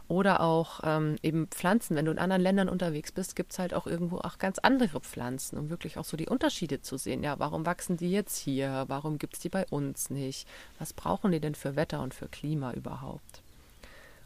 Oder 0.08 0.40
auch 0.40 0.80
ähm, 0.82 1.16
eben 1.22 1.46
Pflanzen. 1.46 1.96
Wenn 1.96 2.06
du 2.06 2.10
in 2.12 2.18
anderen 2.18 2.42
Ländern 2.42 2.68
unterwegs 2.68 3.12
bist, 3.12 3.36
gibt 3.36 3.52
es 3.52 3.60
halt 3.60 3.72
auch 3.72 3.86
irgendwo 3.86 4.18
auch 4.18 4.38
ganz 4.38 4.58
andere 4.58 5.00
Pflanzen, 5.00 5.56
um 5.58 5.70
wirklich 5.70 5.96
auch 5.96 6.04
so 6.04 6.16
die 6.16 6.28
Unterschiede 6.28 6.82
zu 6.82 6.96
sehen. 6.96 7.22
Ja, 7.22 7.38
warum 7.38 7.66
wachsen 7.66 7.96
die 7.98 8.10
jetzt 8.10 8.36
hier? 8.36 8.84
Warum 8.88 9.18
gibt 9.18 9.34
es 9.34 9.40
die 9.40 9.48
bei 9.48 9.64
uns 9.70 10.10
nicht? 10.10 10.48
Was 10.80 10.92
brauchen 10.92 11.30
die 11.30 11.40
denn 11.40 11.54
für 11.54 11.76
Wetter 11.76 12.02
und 12.02 12.14
für 12.14 12.26
Klima 12.28 12.72
überhaupt? 12.72 13.41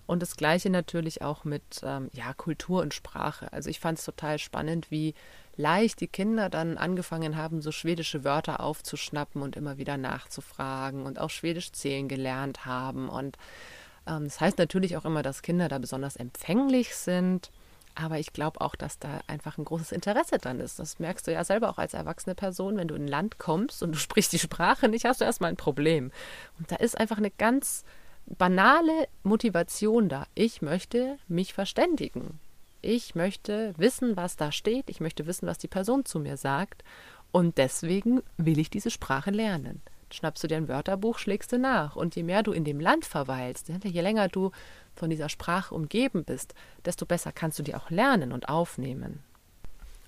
Und 0.07 0.23
das 0.23 0.37
Gleiche 0.37 0.71
natürlich 0.71 1.23
auch 1.23 1.45
mit 1.45 1.81
ähm, 1.83 2.11
ja, 2.13 2.33
Kultur 2.33 2.83
und 2.83 2.95
Sprache. 2.95 3.53
Also 3.53 3.71
ich 3.71 3.81
fand 3.81 3.99
es 3.99 4.05
total 4.05 4.39
spannend, 4.39 4.91
wie 4.91 5.15
leicht 5.57 6.01
die 6.01 6.07
Kinder 6.07 6.49
dann 6.49 6.79
angefangen 6.79 7.37
haben, 7.37 7.61
so 7.61 7.73
schwedische 7.73 8.25
Wörter 8.25 8.61
aufzuschnappen 8.61 9.43
und 9.43 9.57
immer 9.57 9.79
wieder 9.79 9.97
nachzufragen 9.97 11.07
und 11.07 11.19
auch 11.19 11.31
Schwedisch 11.31 11.73
zählen 11.73 12.09
gelernt 12.09 12.67
haben. 12.67 13.09
Und 13.09 13.37
ähm, 14.07 14.25
das 14.25 14.41
heißt 14.41 14.59
natürlich 14.59 14.97
auch 14.97 15.05
immer, 15.05 15.23
dass 15.23 15.43
Kinder 15.43 15.69
da 15.69 15.79
besonders 15.79 16.17
empfänglich 16.17 16.95
sind. 16.95 17.51
Aber 17.99 18.19
ich 18.19 18.35
glaube 18.35 18.61
auch, 18.61 18.77
dass 18.77 18.99
da 18.99 19.21
einfach 19.27 19.57
ein 19.57 19.65
großes 19.65 19.91
Interesse 19.91 20.37
dran 20.37 20.61
ist. 20.61 20.79
Das 20.79 20.99
merkst 20.99 21.27
du 21.27 21.33
ja 21.33 21.43
selber 21.45 21.71
auch 21.71 21.79
als 21.79 21.95
erwachsene 21.95 22.35
Person. 22.35 22.77
Wenn 22.77 22.89
du 22.89 22.95
in 22.95 23.07
ein 23.07 23.09
Land 23.09 23.39
kommst 23.39 23.83
und 23.83 23.93
du 23.93 23.99
sprichst 23.99 24.33
die 24.33 24.39
Sprache 24.39 24.89
nicht, 24.89 25.07
hast 25.07 25.21
du 25.21 25.25
erstmal 25.25 25.51
ein 25.51 25.57
Problem. 25.57 26.13
Und 26.59 26.71
da 26.71 26.77
ist 26.77 26.97
einfach 26.97 27.17
eine 27.17 27.31
ganz 27.31 27.85
banale 28.27 29.09
Motivation 29.23 30.09
da. 30.09 30.27
Ich 30.35 30.63
möchte 30.63 31.19
mich 31.29 31.55
verständigen. 31.55 32.39
Ich 32.83 33.15
möchte 33.15 33.75
wissen, 33.77 34.17
was 34.17 34.37
da 34.37 34.53
steht. 34.53 34.91
Ich 34.91 35.01
möchte 35.01 35.27
wissen, 35.27 35.47
was 35.47 35.59
die 35.59 35.69
Person 35.69 36.05
zu 36.05 36.19
mir 36.19 36.37
sagt. 36.37 36.85
Und 37.33 37.59
deswegen 37.59 38.23
will 38.37 38.59
ich 38.59 38.71
diese 38.71 38.91
Sprache 38.91 39.31
lernen. 39.31 39.83
Schnappst 40.13 40.43
du 40.45 40.49
dir 40.49 40.57
ein 40.57 40.69
Wörterbuch, 40.69 41.19
schlägst 41.19 41.53
du 41.53 41.59
nach. 41.59 41.97
Und 41.97 42.15
je 42.15 42.23
mehr 42.23 42.43
du 42.43 42.53
in 42.53 42.65
dem 42.65 42.81
Land 42.81 43.05
verweilst, 43.05 43.71
je 43.83 44.01
länger 44.01 44.29
du 44.29 44.53
von 44.95 45.11
dieser 45.11 45.29
Sprache 45.29 45.75
umgeben 45.75 46.25
bist, 46.25 46.55
desto 46.85 47.07
besser 47.07 47.33
kannst 47.33 47.59
du 47.59 47.63
die 47.63 47.75
auch 47.75 47.91
lernen 47.91 48.33
und 48.33 48.49
aufnehmen. 48.49 49.23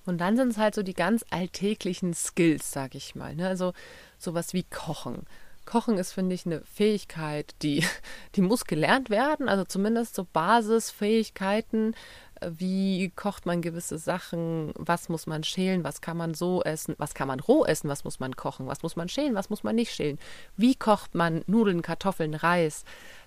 Und 0.05 0.19
dann 0.19 0.37
sind 0.37 0.49
es 0.49 0.57
halt 0.57 0.73
so 0.73 0.81
die 0.81 0.93
ganz 0.93 1.25
alltäglichen 1.29 2.13
Skills, 2.13 2.71
sag 2.71 2.95
ich 2.95 3.13
mal. 3.13 3.35
Ne? 3.35 3.47
Also 3.47 3.73
sowas 4.17 4.53
wie 4.53 4.63
Kochen 4.63 5.27
Kochen 5.65 5.97
ist, 5.97 6.13
finde 6.13 6.35
ich, 6.35 6.45
eine 6.45 6.61
Fähigkeit, 6.61 7.55
die, 7.61 7.83
die 8.35 8.41
muss 8.41 8.65
gelernt 8.65 9.09
werden. 9.09 9.49
Also 9.49 9.65
zumindest 9.65 10.15
so 10.15 10.25
Basisfähigkeiten 10.31 11.95
wie 12.41 13.11
kocht 13.15 13.45
man 13.45 13.61
gewisse 13.61 13.97
Sachen, 13.97 14.71
was 14.75 15.09
muss 15.09 15.27
man 15.27 15.43
schälen, 15.43 15.83
was 15.83 16.01
kann 16.01 16.17
man 16.17 16.33
so 16.33 16.63
essen, 16.63 16.95
was 16.97 17.13
kann 17.13 17.27
man 17.27 17.39
roh 17.39 17.65
essen, 17.65 17.89
was 17.89 18.03
muss 18.03 18.19
man 18.19 18.35
kochen, 18.35 18.67
was 18.67 18.81
muss 18.81 18.95
man 18.95 19.09
schälen, 19.09 19.35
was 19.35 19.49
muss 19.49 19.63
man 19.63 19.75
nicht 19.75 19.93
schälen, 19.93 20.19
wie 20.55 20.75
kocht 20.75 21.15
man 21.15 21.43
Nudeln, 21.47 21.81
Kartoffeln, 21.81 22.33
Reis. 22.33 22.83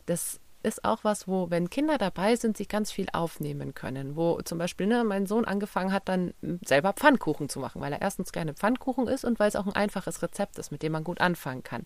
Das 0.06 0.40
ist 0.62 0.84
auch 0.84 1.04
was, 1.04 1.28
wo, 1.28 1.50
wenn 1.50 1.70
Kinder 1.70 1.98
dabei 1.98 2.36
sind, 2.36 2.56
sich 2.56 2.68
ganz 2.68 2.92
viel 2.92 3.06
aufnehmen 3.12 3.74
können. 3.74 4.16
Wo 4.16 4.40
zum 4.42 4.58
Beispiel 4.58 4.86
ne, 4.86 5.04
mein 5.04 5.26
Sohn 5.26 5.44
angefangen 5.44 5.92
hat, 5.92 6.08
dann 6.08 6.34
selber 6.64 6.92
Pfannkuchen 6.92 7.48
zu 7.48 7.60
machen, 7.60 7.80
weil 7.80 7.92
er 7.92 8.02
erstens 8.02 8.32
gerne 8.32 8.54
Pfannkuchen 8.54 9.08
ist 9.08 9.24
und 9.24 9.38
weil 9.38 9.48
es 9.48 9.56
auch 9.56 9.66
ein 9.66 9.74
einfaches 9.74 10.22
Rezept 10.22 10.58
ist, 10.58 10.72
mit 10.72 10.82
dem 10.82 10.92
man 10.92 11.04
gut 11.04 11.20
anfangen 11.20 11.62
kann. 11.62 11.84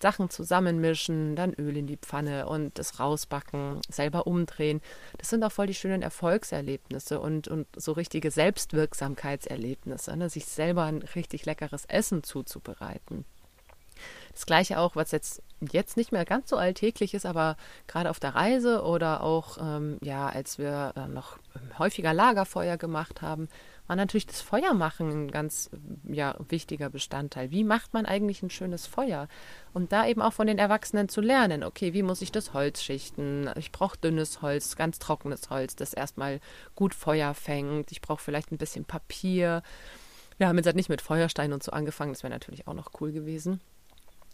Sachen 0.00 0.30
zusammenmischen, 0.30 1.36
dann 1.36 1.54
Öl 1.54 1.76
in 1.76 1.86
die 1.86 1.96
Pfanne 1.96 2.46
und 2.46 2.78
das 2.78 3.00
rausbacken, 3.00 3.80
selber 3.88 4.26
umdrehen. 4.26 4.80
Das 5.18 5.30
sind 5.30 5.44
auch 5.44 5.52
voll 5.52 5.66
die 5.66 5.74
schönen 5.74 6.02
Erfolgserlebnisse 6.02 7.20
und, 7.20 7.48
und 7.48 7.66
so 7.76 7.92
richtige 7.92 8.30
Selbstwirksamkeitserlebnisse, 8.30 10.16
ne, 10.16 10.28
sich 10.30 10.46
selber 10.46 10.84
ein 10.84 11.02
richtig 11.14 11.46
leckeres 11.46 11.84
Essen 11.86 12.22
zuzubereiten. 12.22 13.24
Das 14.36 14.44
gleiche 14.44 14.78
auch, 14.78 14.96
was 14.96 15.12
jetzt, 15.12 15.42
jetzt 15.72 15.96
nicht 15.96 16.12
mehr 16.12 16.26
ganz 16.26 16.50
so 16.50 16.58
alltäglich 16.58 17.14
ist, 17.14 17.24
aber 17.24 17.56
gerade 17.86 18.10
auf 18.10 18.20
der 18.20 18.34
Reise 18.34 18.82
oder 18.82 19.22
auch, 19.22 19.56
ähm, 19.58 19.96
ja, 20.02 20.28
als 20.28 20.58
wir 20.58 20.92
äh, 20.94 21.08
noch 21.08 21.38
häufiger 21.78 22.12
Lagerfeuer 22.12 22.76
gemacht 22.76 23.22
haben, 23.22 23.48
war 23.86 23.96
natürlich 23.96 24.26
das 24.26 24.42
Feuermachen 24.42 25.08
ein 25.08 25.30
ganz 25.30 25.70
ja, 26.04 26.36
wichtiger 26.50 26.90
Bestandteil. 26.90 27.50
Wie 27.50 27.64
macht 27.64 27.94
man 27.94 28.04
eigentlich 28.04 28.42
ein 28.42 28.50
schönes 28.50 28.86
Feuer? 28.86 29.26
Und 29.72 29.92
da 29.92 30.06
eben 30.06 30.20
auch 30.20 30.34
von 30.34 30.48
den 30.48 30.58
Erwachsenen 30.58 31.08
zu 31.08 31.22
lernen, 31.22 31.64
okay, 31.64 31.94
wie 31.94 32.02
muss 32.02 32.20
ich 32.20 32.30
das 32.30 32.52
Holz 32.52 32.82
schichten? 32.82 33.48
Ich 33.56 33.72
brauche 33.72 33.96
dünnes 33.96 34.42
Holz, 34.42 34.76
ganz 34.76 34.98
trockenes 34.98 35.48
Holz, 35.48 35.76
das 35.76 35.94
erstmal 35.94 36.40
gut 36.74 36.94
Feuer 36.94 37.32
fängt. 37.32 37.90
Ich 37.90 38.02
brauche 38.02 38.22
vielleicht 38.22 38.52
ein 38.52 38.58
bisschen 38.58 38.84
Papier. 38.84 39.62
Wir 40.36 40.48
haben 40.48 40.58
jetzt 40.58 40.66
halt 40.66 40.76
nicht 40.76 40.90
mit 40.90 41.00
Feuerstein 41.00 41.54
und 41.54 41.62
so 41.62 41.72
angefangen, 41.72 42.12
das 42.12 42.22
wäre 42.22 42.34
natürlich 42.34 42.68
auch 42.68 42.74
noch 42.74 42.90
cool 43.00 43.12
gewesen. 43.12 43.62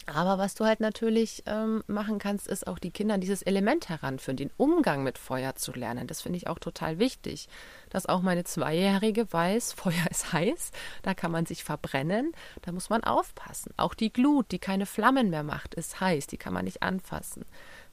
Aber 0.05 0.37
was 0.37 0.55
du 0.55 0.65
halt 0.65 0.79
natürlich 0.81 1.43
ähm, 1.45 1.83
machen 1.87 2.19
kannst, 2.19 2.47
ist 2.47 2.67
auch 2.67 2.77
die 2.77 2.91
Kinder 2.91 3.15
an 3.15 3.21
dieses 3.21 3.41
Element 3.41 3.87
heranführen, 3.87 4.37
den 4.37 4.51
Umgang 4.57 5.03
mit 5.03 5.17
Feuer 5.17 5.55
zu 5.55 5.71
lernen. 5.71 6.07
Das 6.07 6.21
finde 6.21 6.37
ich 6.37 6.47
auch 6.47 6.59
total 6.59 6.99
wichtig, 6.99 7.47
dass 7.89 8.05
auch 8.05 8.21
meine 8.21 8.43
Zweijährige 8.43 9.31
weiß, 9.31 9.73
Feuer 9.73 10.05
ist 10.09 10.33
heiß, 10.33 10.71
da 11.03 11.13
kann 11.13 11.31
man 11.31 11.45
sich 11.45 11.63
verbrennen, 11.63 12.33
da 12.63 12.71
muss 12.71 12.89
man 12.89 13.03
aufpassen. 13.03 13.73
Auch 13.77 13.93
die 13.93 14.11
Glut, 14.11 14.51
die 14.51 14.59
keine 14.59 14.85
Flammen 14.85 15.29
mehr 15.29 15.43
macht, 15.43 15.73
ist 15.75 15.99
heiß, 16.01 16.27
die 16.27 16.37
kann 16.37 16.53
man 16.53 16.65
nicht 16.65 16.83
anfassen. 16.83 17.45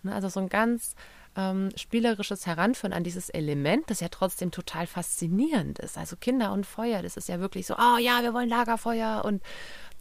Ne, 0.02 0.14
also 0.14 0.29
so 0.29 0.40
ein 0.40 0.49
ganz 0.49 0.95
ähm, 1.37 1.71
spielerisches 1.77 2.47
Heranführen 2.47 2.93
an 2.93 3.05
dieses 3.05 3.31
Element, 3.31 3.91
das 3.91 4.01
ja 4.01 4.09
trotzdem 4.09 4.51
total 4.51 4.87
faszinierend 4.87 5.79
ist. 5.79 5.97
Also 5.97 6.17
Kinder 6.17 6.53
und 6.53 6.67
Feuer, 6.67 7.03
das 7.03 7.17
ist 7.17 7.29
ja 7.29 7.41
wirklich 7.41 7.67
so, 7.67 7.75
oh 7.75 7.99
ja, 7.99 8.23
wir 8.23 8.35
wollen 8.35 8.49
Lagerfeuer 8.49 9.25
und 9.25 9.43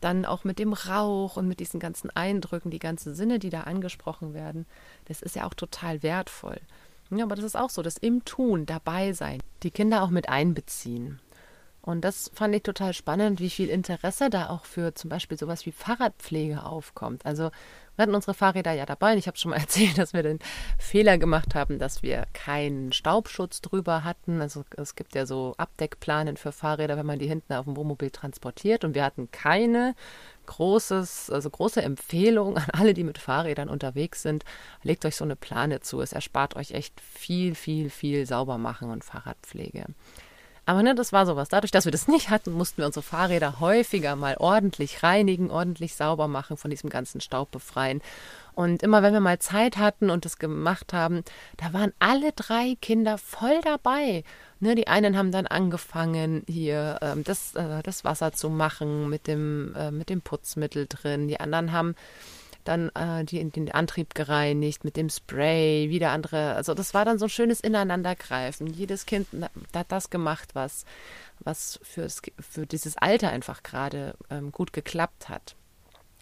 dann 0.01 0.25
auch 0.25 0.43
mit 0.43 0.59
dem 0.59 0.74
Rauch 0.74 1.38
und 1.38 1.48
mit 1.48 1.59
diesen 1.59 1.79
ganzen 1.79 2.09
Eindrücken, 2.09 2.71
die 2.71 2.79
ganzen 2.79 3.13
Sinne, 3.13 3.38
die 3.39 3.50
da 3.50 3.62
angesprochen 3.62 4.33
werden, 4.33 4.65
das 5.05 5.21
ist 5.21 5.36
ja 5.36 5.45
auch 5.45 5.53
total 5.53 6.03
wertvoll. 6.03 6.59
Ja, 7.12 7.24
aber 7.24 7.36
das 7.36 7.45
ist 7.45 7.57
auch 7.57 7.69
so, 7.69 7.81
das 7.81 7.98
im 7.98 8.24
Tun 8.24 8.65
dabei 8.65 9.13
sein, 9.13 9.41
die 9.63 9.71
Kinder 9.71 10.03
auch 10.03 10.09
mit 10.09 10.29
einbeziehen. 10.29 11.19
Und 11.81 12.01
das 12.01 12.29
fand 12.33 12.53
ich 12.53 12.63
total 12.63 12.93
spannend, 12.93 13.39
wie 13.39 13.50
viel 13.50 13.69
Interesse 13.69 14.29
da 14.29 14.50
auch 14.50 14.65
für 14.65 14.93
zum 14.93 15.09
Beispiel 15.09 15.38
sowas 15.38 15.65
wie 15.65 15.71
Fahrradpflege 15.71 16.63
aufkommt. 16.63 17.25
Also 17.25 17.51
wir 17.99 18.03
hatten 18.03 18.15
unsere 18.15 18.33
Fahrräder 18.33 18.71
ja 18.71 18.85
dabei 18.85 19.11
und 19.11 19.17
ich 19.17 19.27
habe 19.27 19.37
schon 19.37 19.51
mal 19.51 19.57
erzählt, 19.59 19.97
dass 19.97 20.13
wir 20.13 20.23
den 20.23 20.39
Fehler 20.77 21.17
gemacht 21.17 21.53
haben, 21.53 21.79
dass 21.79 22.01
wir 22.01 22.27
keinen 22.31 22.93
Staubschutz 22.93 23.59
drüber 23.59 24.05
hatten. 24.05 24.41
Also 24.41 24.63
es 24.77 24.95
gibt 24.95 25.15
ja 25.15 25.25
so 25.25 25.53
Abdeckplanen 25.57 26.37
für 26.37 26.53
Fahrräder, 26.53 26.95
wenn 26.95 27.05
man 27.05 27.19
die 27.19 27.27
hinten 27.27 27.51
auf 27.51 27.65
dem 27.65 27.75
Wohnmobil 27.75 28.09
transportiert 28.09 28.85
und 28.85 28.95
wir 28.95 29.03
hatten 29.03 29.29
keine 29.31 29.95
großes, 30.45 31.29
also 31.29 31.49
große 31.49 31.81
Empfehlung 31.81 32.55
an 32.55 32.67
alle, 32.71 32.93
die 32.93 33.03
mit 33.03 33.17
Fahrrädern 33.17 33.67
unterwegs 33.67 34.21
sind, 34.21 34.45
legt 34.81 35.03
euch 35.03 35.17
so 35.17 35.25
eine 35.25 35.35
Plane 35.35 35.81
zu. 35.81 35.99
Es 35.99 36.13
erspart 36.13 36.55
euch 36.55 36.71
echt 36.71 37.01
viel, 37.01 37.53
viel, 37.53 37.89
viel 37.89 38.25
Saubermachen 38.25 38.91
und 38.91 39.03
Fahrradpflege. 39.03 39.88
Aber 40.69 40.84
ne, 40.84 40.93
das 40.93 41.12
war 41.12 41.25
sowas. 41.25 41.49
Dadurch, 41.49 41.71
dass 41.71 41.86
wir 41.86 41.91
das 41.91 42.08
nicht 42.08 42.29
hatten, 42.29 42.51
mussten 42.51 42.77
wir 42.77 42.86
unsere 42.86 43.01
Fahrräder 43.01 43.60
häufiger 43.60 44.15
mal 44.15 44.36
ordentlich 44.38 45.01
reinigen, 45.01 45.49
ordentlich 45.49 45.95
sauber 45.95 46.27
machen, 46.27 46.58
von 46.58 46.69
diesem 46.69 46.91
ganzen 46.91 47.21
Staub 47.21 47.49
befreien. 47.49 48.03
Und 48.53 48.84
immer 48.84 49.01
wenn 49.01 49.13
wir 49.13 49.19
mal 49.19 49.39
Zeit 49.39 49.77
hatten 49.77 50.12
und 50.12 50.25
das 50.25 50.38
gemacht 50.38 50.93
haben, 50.93 51.23
da 51.58 51.73
waren 51.73 51.91
alle 51.97 52.34
drei 52.34 52.77
Kinder 52.82 53.17
voll 53.17 53.60
dabei. 53.63 54.23
Ne, 54.60 54.75
die 54.75 54.88
einen 54.88 55.17
haben 55.17 55.32
dann 55.32 55.47
angefangen, 55.47 56.43
hier 56.47 56.99
ähm, 57.01 57.23
das, 57.23 57.55
äh, 57.55 57.82
das 57.82 58.03
Wasser 58.03 58.34
zu 58.34 58.51
machen 58.51 59.10
mit 59.10 59.25
dem, 59.25 59.73
äh, 59.73 59.89
mit 59.89 60.12
dem 60.12 60.21
Putzmittel 60.21 60.86
drin. 60.88 61.27
Die 61.27 61.39
anderen 61.39 61.71
haben 61.71 61.95
dann 62.63 62.89
äh, 62.89 63.24
die, 63.26 63.43
den 63.50 63.72
Antrieb 63.72 64.15
gereinigt 64.15 64.84
mit 64.84 64.98
dem 64.98 65.10
Spray, 65.10 65.89
wieder 65.89 66.12
andere. 66.12 66.56
Also 66.56 66.74
das 66.74 66.93
war 66.93 67.06
dann 67.06 67.19
so 67.19 67.26
ein 67.26 67.30
schönes 67.30 67.62
Ineinandergreifen. 67.62 68.67
Jedes 68.67 69.06
Kind 69.06 69.28
hat 69.76 69.91
das 69.91 70.10
gemacht, 70.10 70.56
was, 70.56 70.86
was 71.39 71.80
fürs, 71.84 72.22
für 72.39 72.65
dieses 72.65 72.98
Alter 72.98 73.30
einfach 73.30 73.63
gerade 73.63 74.15
ähm, 74.30 74.52
gut 74.52 74.74
geklappt 74.74 75.30
hat 75.30 75.56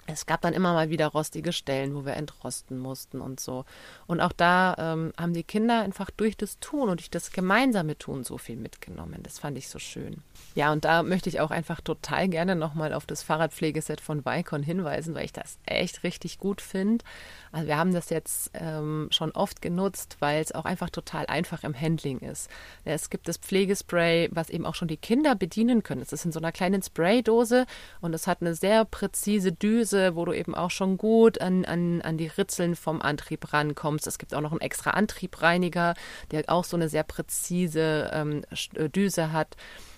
es 0.07 0.25
gab 0.25 0.41
dann 0.41 0.53
immer 0.53 0.73
mal 0.73 0.89
wieder 0.89 1.07
rostige 1.07 1.51
Stellen, 1.51 1.93
wo 1.93 2.05
wir 2.05 2.13
entrosten 2.13 2.79
mussten 2.79 3.19
und 3.19 3.39
so. 3.39 3.65
Und 4.07 4.21
auch 4.21 4.31
da 4.31 4.75
ähm, 4.77 5.13
haben 5.17 5.33
die 5.33 5.43
Kinder 5.43 5.81
einfach 5.81 6.09
durch 6.11 6.37
das 6.37 6.59
Tun 6.59 6.89
und 6.89 7.01
durch 7.01 7.09
das 7.09 7.31
gemeinsame 7.31 7.97
Tun 7.97 8.23
so 8.23 8.37
viel 8.37 8.55
mitgenommen. 8.55 9.21
Das 9.21 9.37
fand 9.37 9.57
ich 9.57 9.67
so 9.67 9.79
schön. 9.79 10.23
Ja, 10.55 10.71
und 10.71 10.85
da 10.85 11.03
möchte 11.03 11.29
ich 11.29 11.41
auch 11.41 11.51
einfach 11.51 11.81
total 11.81 12.29
gerne 12.29 12.55
nochmal 12.55 12.93
auf 12.93 13.05
das 13.05 13.21
Fahrradpflegeset 13.21 13.99
von 13.99 14.25
Vicon 14.25 14.63
hinweisen, 14.63 15.13
weil 15.13 15.25
ich 15.25 15.33
das 15.33 15.59
echt 15.65 16.03
richtig 16.03 16.39
gut 16.39 16.61
finde. 16.61 17.03
Also 17.51 17.67
wir 17.67 17.77
haben 17.77 17.93
das 17.93 18.09
jetzt 18.09 18.51
ähm, 18.53 19.07
schon 19.11 19.31
oft 19.31 19.61
genutzt, 19.61 20.17
weil 20.19 20.41
es 20.41 20.53
auch 20.53 20.65
einfach 20.65 20.89
total 20.89 21.25
einfach 21.25 21.63
im 21.63 21.79
Handling 21.79 22.19
ist. 22.19 22.49
Es 22.85 23.09
gibt 23.09 23.27
das 23.27 23.37
Pflegespray, 23.37 24.29
was 24.31 24.49
eben 24.49 24.65
auch 24.65 24.75
schon 24.75 24.87
die 24.87 24.97
Kinder 24.97 25.35
bedienen 25.35 25.83
können. 25.83 26.01
Es 26.01 26.13
ist 26.13 26.25
in 26.25 26.31
so 26.31 26.39
einer 26.39 26.51
kleinen 26.51 26.81
Spraydose 26.81 27.65
und 27.99 28.13
es 28.13 28.27
hat 28.27 28.41
eine 28.41 28.55
sehr 28.55 28.85
präzise 28.85 29.51
Düse, 29.51 29.96
wo 30.15 30.25
du 30.25 30.33
eben 30.33 30.55
auch 30.55 30.71
schon 30.71 30.97
gut 30.97 31.41
an, 31.41 31.65
an, 31.65 32.01
an 32.01 32.17
die 32.17 32.27
Ritzeln 32.27 32.75
vom 32.75 33.01
Antrieb 33.01 33.53
rankommst. 33.53 34.07
Es 34.07 34.17
gibt 34.17 34.33
auch 34.33 34.41
noch 34.41 34.51
einen 34.51 34.61
extra 34.61 34.91
Antriebreiniger, 34.91 35.95
der 36.31 36.43
auch 36.47 36.63
so 36.63 36.77
eine 36.77 36.89
sehr 36.89 37.03
präzise 37.03 38.09
ähm, 38.13 38.43
äh, 38.75 38.89
Düse 38.89 39.31
hat. 39.31 39.55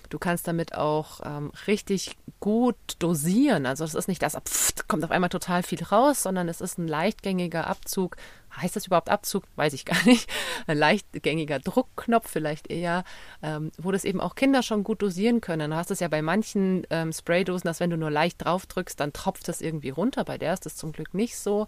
Du 0.09 0.19
kannst 0.19 0.47
damit 0.47 0.75
auch 0.75 1.21
ähm, 1.23 1.51
richtig 1.67 2.17
gut 2.39 2.75
dosieren. 2.99 3.65
Also 3.65 3.83
es 3.83 3.95
ist 3.95 4.07
nicht 4.07 4.21
das, 4.21 4.35
pff, 4.35 4.87
kommt 4.87 5.03
auf 5.03 5.11
einmal 5.11 5.29
total 5.29 5.63
viel 5.63 5.83
raus, 5.83 6.23
sondern 6.23 6.49
es 6.49 6.61
ist 6.61 6.77
ein 6.77 6.87
leichtgängiger 6.87 7.67
Abzug. 7.67 8.15
Heißt 8.55 8.75
das 8.75 8.87
überhaupt 8.87 9.09
Abzug? 9.09 9.43
Weiß 9.55 9.73
ich 9.73 9.85
gar 9.85 10.03
nicht. 10.05 10.29
Ein 10.67 10.77
leichtgängiger 10.77 11.59
Druckknopf 11.59 12.29
vielleicht 12.29 12.69
eher, 12.71 13.03
ähm, 13.43 13.71
wo 13.77 13.91
das 13.91 14.05
eben 14.05 14.19
auch 14.19 14.33
Kinder 14.33 14.63
schon 14.63 14.83
gut 14.83 15.01
dosieren 15.01 15.39
können. 15.39 15.71
Du 15.71 15.77
hast 15.77 15.91
es 15.91 15.99
ja 15.99 16.07
bei 16.07 16.21
manchen 16.23 16.85
ähm, 16.89 17.13
Spraydosen, 17.13 17.67
dass 17.67 17.79
wenn 17.79 17.91
du 17.91 17.97
nur 17.97 18.09
leicht 18.09 18.43
drauf 18.43 18.65
drückst, 18.65 18.99
dann 18.99 19.13
tropft 19.13 19.47
das 19.47 19.61
irgendwie 19.61 19.91
runter. 19.91 20.23
Bei 20.25 20.39
der 20.39 20.53
ist 20.53 20.65
das 20.65 20.75
zum 20.75 20.91
Glück 20.91 21.13
nicht 21.13 21.37
so. 21.37 21.67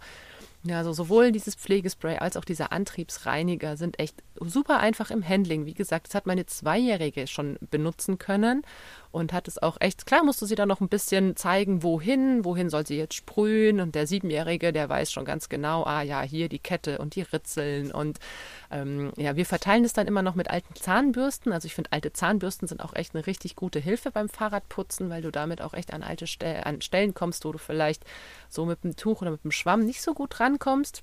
Ja, 0.64 0.78
also 0.78 0.92
sowohl 0.92 1.32
dieses 1.32 1.54
Pflegespray 1.54 2.18
als 2.18 2.36
auch 2.36 2.44
dieser 2.44 2.72
Antriebsreiniger 2.72 3.76
sind 3.76 3.98
echt 3.98 4.22
super 4.48 4.80
einfach 4.80 5.10
im 5.10 5.26
Handling. 5.26 5.66
Wie 5.66 5.74
gesagt, 5.74 6.08
das 6.08 6.14
hat 6.14 6.26
meine 6.26 6.46
Zweijährige 6.46 7.26
schon 7.26 7.58
benutzen 7.70 8.18
können 8.18 8.62
und 9.10 9.32
hat 9.32 9.46
es 9.46 9.60
auch 9.60 9.76
echt, 9.80 10.06
klar 10.06 10.24
musste 10.24 10.46
sie 10.46 10.54
dann 10.54 10.68
noch 10.68 10.80
ein 10.80 10.88
bisschen 10.88 11.36
zeigen, 11.36 11.82
wohin, 11.82 12.44
wohin 12.44 12.70
soll 12.70 12.86
sie 12.86 12.96
jetzt 12.96 13.14
sprühen 13.14 13.80
und 13.80 13.94
der 13.94 14.06
Siebenjährige, 14.06 14.72
der 14.72 14.88
weiß 14.88 15.12
schon 15.12 15.24
ganz 15.24 15.48
genau, 15.48 15.84
ah 15.84 16.02
ja, 16.02 16.22
hier 16.22 16.48
die 16.48 16.58
Kette 16.58 16.98
und 16.98 17.14
die 17.14 17.22
Ritzeln 17.22 17.92
und 17.92 18.18
ähm, 18.70 19.12
ja, 19.16 19.36
wir 19.36 19.46
verteilen 19.46 19.84
es 19.84 19.92
dann 19.92 20.06
immer 20.06 20.22
noch 20.22 20.34
mit 20.34 20.50
alten 20.50 20.74
Zahnbürsten, 20.74 21.52
also 21.52 21.66
ich 21.66 21.74
finde, 21.74 21.92
alte 21.92 22.12
Zahnbürsten 22.12 22.66
sind 22.66 22.82
auch 22.82 22.94
echt 22.94 23.14
eine 23.14 23.26
richtig 23.26 23.54
gute 23.54 23.78
Hilfe 23.78 24.10
beim 24.10 24.28
Fahrradputzen, 24.28 25.10
weil 25.10 25.22
du 25.22 25.30
damit 25.30 25.60
auch 25.60 25.74
echt 25.74 25.92
an 25.92 26.02
alte 26.02 26.26
Ste 26.26 26.64
an 26.64 26.80
Stellen 26.80 27.14
kommst, 27.14 27.44
wo 27.44 27.52
du 27.52 27.58
vielleicht 27.58 28.04
so 28.48 28.64
mit 28.64 28.82
dem 28.82 28.96
Tuch 28.96 29.20
oder 29.20 29.30
mit 29.30 29.44
dem 29.44 29.52
Schwamm 29.52 29.84
nicht 29.84 30.02
so 30.02 30.14
gut 30.14 30.40
rankommst. 30.40 31.02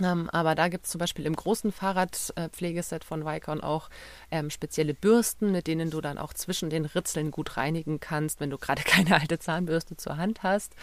Ähm, 0.00 0.30
aber 0.30 0.54
da 0.54 0.68
gibt 0.68 0.86
es 0.86 0.92
zum 0.92 0.98
Beispiel 0.98 1.26
im 1.26 1.36
großen 1.36 1.70
Fahrradpflegeset 1.70 3.04
von 3.04 3.26
Vicon 3.26 3.60
auch 3.60 3.90
ähm, 4.30 4.48
spezielle 4.48 4.94
Bürsten, 4.94 5.52
mit 5.52 5.66
denen 5.66 5.90
du 5.90 6.00
dann 6.00 6.16
auch 6.16 6.32
zwischen 6.32 6.70
den 6.70 6.86
Ritzeln 6.86 7.30
gut 7.30 7.58
reinigen 7.58 8.00
kannst, 8.00 8.40
wenn 8.40 8.50
du 8.50 8.56
gerade 8.56 8.82
keine 8.86 9.20
alte 9.20 9.38
Zahnbürste 9.38 9.96
zur 9.96 10.16
Hand 10.16 10.42
hast. 10.42 10.74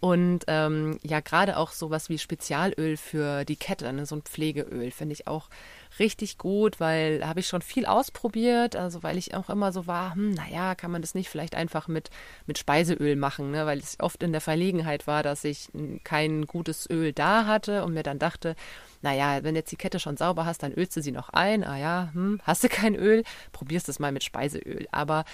Und 0.00 0.44
ähm, 0.46 0.98
ja, 1.02 1.20
gerade 1.20 1.58
auch 1.58 1.72
sowas 1.72 2.08
wie 2.08 2.18
Spezialöl 2.18 2.96
für 2.96 3.44
die 3.44 3.56
Kette, 3.56 3.92
ne, 3.92 4.06
so 4.06 4.16
ein 4.16 4.22
Pflegeöl, 4.22 4.90
finde 4.90 5.12
ich 5.12 5.26
auch 5.26 5.50
richtig 5.98 6.38
gut, 6.38 6.80
weil 6.80 7.26
habe 7.26 7.40
ich 7.40 7.48
schon 7.48 7.60
viel 7.60 7.84
ausprobiert, 7.84 8.76
also 8.76 9.02
weil 9.02 9.18
ich 9.18 9.34
auch 9.34 9.50
immer 9.50 9.72
so 9.72 9.86
war, 9.86 10.14
hm, 10.14 10.30
naja, 10.30 10.74
kann 10.74 10.90
man 10.90 11.02
das 11.02 11.14
nicht 11.14 11.28
vielleicht 11.28 11.54
einfach 11.54 11.86
mit, 11.86 12.08
mit 12.46 12.56
Speiseöl 12.56 13.14
machen, 13.16 13.50
ne? 13.50 13.66
weil 13.66 13.80
ich 13.80 14.02
oft 14.02 14.22
in 14.22 14.32
der 14.32 14.40
Verlegenheit 14.40 15.06
war, 15.06 15.22
dass 15.22 15.44
ich 15.44 15.68
kein 16.02 16.46
gutes 16.46 16.88
Öl 16.88 17.12
da 17.12 17.44
hatte 17.44 17.84
und 17.84 17.92
mir 17.92 18.02
dann 18.02 18.18
dachte, 18.18 18.56
naja, 19.02 19.42
wenn 19.42 19.56
jetzt 19.56 19.72
die 19.72 19.76
Kette 19.76 20.00
schon 20.00 20.16
sauber 20.16 20.46
hast, 20.46 20.62
dann 20.62 20.72
ölst 20.72 20.96
du 20.96 21.02
sie 21.02 21.12
noch 21.12 21.30
ein. 21.30 21.64
Ah 21.64 21.78
ja, 21.78 22.10
hm, 22.12 22.40
hast 22.44 22.64
du 22.64 22.68
kein 22.68 22.94
Öl, 22.94 23.22
probierst 23.52 23.88
es 23.88 23.98
mal 23.98 24.12
mit 24.12 24.24
Speiseöl. 24.24 24.86
Aber 24.92 25.24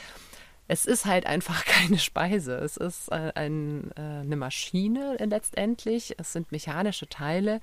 es 0.68 0.86
ist 0.86 1.06
halt 1.06 1.26
einfach 1.26 1.64
keine 1.66 1.98
Speise. 1.98 2.56
Es 2.56 2.76
ist 2.76 3.08
äh, 3.10 3.32
ein, 3.34 3.90
äh, 3.96 4.00
eine 4.00 4.36
Maschine 4.36 5.16
letztendlich. 5.18 6.14
Es 6.18 6.32
sind 6.32 6.52
mechanische 6.52 7.08
Teile 7.08 7.60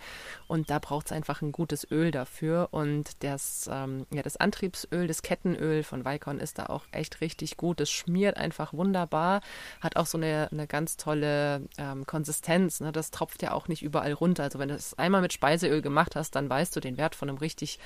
und 0.48 0.70
da 0.70 0.80
braucht 0.80 1.08
es 1.08 1.12
einfach 1.12 1.42
ein 1.42 1.52
gutes 1.52 1.90
Öl 1.90 2.12
dafür. 2.12 2.70
Und 2.72 3.24
das, 3.24 3.70
ähm, 3.72 4.06
ja, 4.12 4.22
das 4.22 4.38
Antriebsöl, 4.38 5.08
das 5.08 5.22
Kettenöl 5.22 5.84
von 5.84 6.06
Vicon 6.06 6.40
ist 6.40 6.60
da 6.60 6.68
auch 6.68 6.86
echt 6.92 7.22
richtig 7.22 7.58
gut. 7.58 7.82
Es 7.82 7.92
schmiert 7.92 8.38
einfach 8.38 8.74
wunderbar, 8.74 9.42
hat 9.82 9.96
auch 9.96 10.06
so 10.06 10.18
eine, 10.18 10.50
eine 10.52 10.68
ganz 10.68 10.98
tolle 10.98 11.68
ähm, 11.78 12.06
Konsistenz. 12.06 12.80
Ne? 12.80 12.92
Das 12.92 13.12
tropft 13.12 13.42
ja 13.42 13.52
auch 13.52 13.68
nicht 13.68 13.84
überall 13.84 14.14
runter. 14.14 14.44
Also 14.44 14.60
wenn 14.60 14.70
du 14.70 14.76
es 14.76 14.98
einmal 14.98 15.22
mit 15.22 15.34
Speiseöl 15.34 15.82
gemacht 15.82 16.16
hast, 16.16 16.36
dann 16.36 16.50
weißt 16.50 16.76
du 16.76 16.80
den 16.80 16.98
Wert 16.98 17.16
von 17.16 17.30
einem 17.30 17.38
richtig 17.38 17.80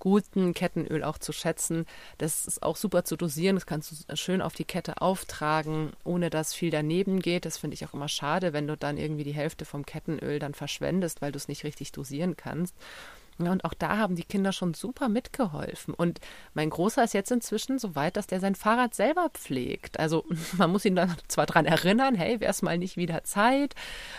guten 0.00 0.52
Kettenöl 0.54 1.04
auch 1.04 1.18
zu 1.18 1.32
schätzen. 1.32 1.86
Das 2.18 2.46
ist 2.46 2.62
auch 2.64 2.76
super 2.76 3.04
zu 3.04 3.16
dosieren. 3.16 3.54
Das 3.54 3.66
kannst 3.66 3.92
du 3.92 4.16
schön 4.16 4.42
auf 4.42 4.54
die 4.54 4.64
Kette 4.64 5.00
auftragen, 5.00 5.92
ohne 6.02 6.30
dass 6.30 6.52
viel 6.52 6.70
daneben 6.70 7.20
geht. 7.20 7.44
Das 7.44 7.58
finde 7.58 7.74
ich 7.74 7.86
auch 7.86 7.94
immer 7.94 8.08
schade, 8.08 8.52
wenn 8.52 8.66
du 8.66 8.76
dann 8.76 8.98
irgendwie 8.98 9.24
die 9.24 9.34
Hälfte 9.34 9.64
vom 9.64 9.86
Kettenöl 9.86 10.40
dann 10.40 10.54
verschwendest, 10.54 11.22
weil 11.22 11.30
du 11.30 11.36
es 11.36 11.46
nicht 11.46 11.62
richtig 11.62 11.92
dosieren 11.92 12.36
kannst. 12.36 12.74
Ja, 13.38 13.52
und 13.52 13.64
auch 13.64 13.74
da 13.74 13.96
haben 13.96 14.16
die 14.16 14.24
Kinder 14.24 14.52
schon 14.52 14.74
super 14.74 15.08
mitgeholfen. 15.08 15.94
Und 15.94 16.20
mein 16.54 16.70
Großer 16.70 17.04
ist 17.04 17.14
jetzt 17.14 17.30
inzwischen 17.30 17.78
so 17.78 17.94
weit, 17.94 18.16
dass 18.16 18.26
der 18.26 18.40
sein 18.40 18.54
Fahrrad 18.54 18.94
selber 18.94 19.30
pflegt. 19.32 19.98
Also 19.98 20.24
man 20.56 20.70
muss 20.70 20.84
ihn 20.84 20.96
dann 20.96 21.14
zwar 21.28 21.46
daran 21.46 21.66
erinnern, 21.66 22.14
hey, 22.14 22.40
wäre 22.40 22.50
es 22.50 22.62
mal 22.62 22.78
nicht 22.78 22.96
wieder 22.96 23.24
Zeit. 23.24 23.74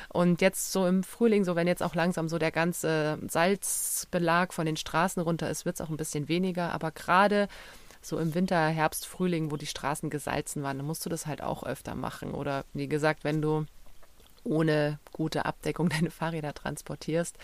Und 0.10 0.42
jetzt 0.42 0.72
so 0.72 0.88
im 0.88 1.04
Frühling, 1.04 1.44
so 1.44 1.56
wenn 1.56 1.68
jetzt 1.68 1.84
auch 1.84 1.96
langsam 1.96 2.30
so 2.30 2.40
der 2.40 2.52
ganze 2.52 3.20
Salzbelag 3.28 4.54
von 4.54 4.66
den 4.66 4.78
Straßen 4.78 5.22
runter 5.22 5.50
ist, 5.50 5.66
wird 5.66 5.76
es 5.76 5.82
auch 5.82 5.90
ein 5.90 5.98
bisschen 5.98 6.28
weniger. 6.28 6.72
Aber 6.74 6.92
gerade 6.92 7.48
so 8.02 8.18
im 8.18 8.34
Winter, 8.34 8.68
Herbst, 8.68 9.06
Frühling, 9.06 9.52
wo 9.52 9.58
die 9.58 9.68
Straßen 9.68 10.10
gesalzen 10.10 10.64
waren, 10.64 10.78
dann 10.78 10.88
musst 10.88 11.06
du 11.06 11.10
das 11.10 11.28
halt 11.28 11.42
auch 11.42 11.64
öfter 11.64 11.96
machen. 11.96 12.34
Oder 12.34 12.66
wie 12.74 12.88
gesagt, 12.88 13.24
wenn 13.24 13.42
du 13.42 13.66
ohne 14.44 15.00
gute 15.12 15.46
Abdeckung 15.46 15.90
deine 15.90 16.12
Fahrräder 16.12 16.54
transportierst, 16.54 17.38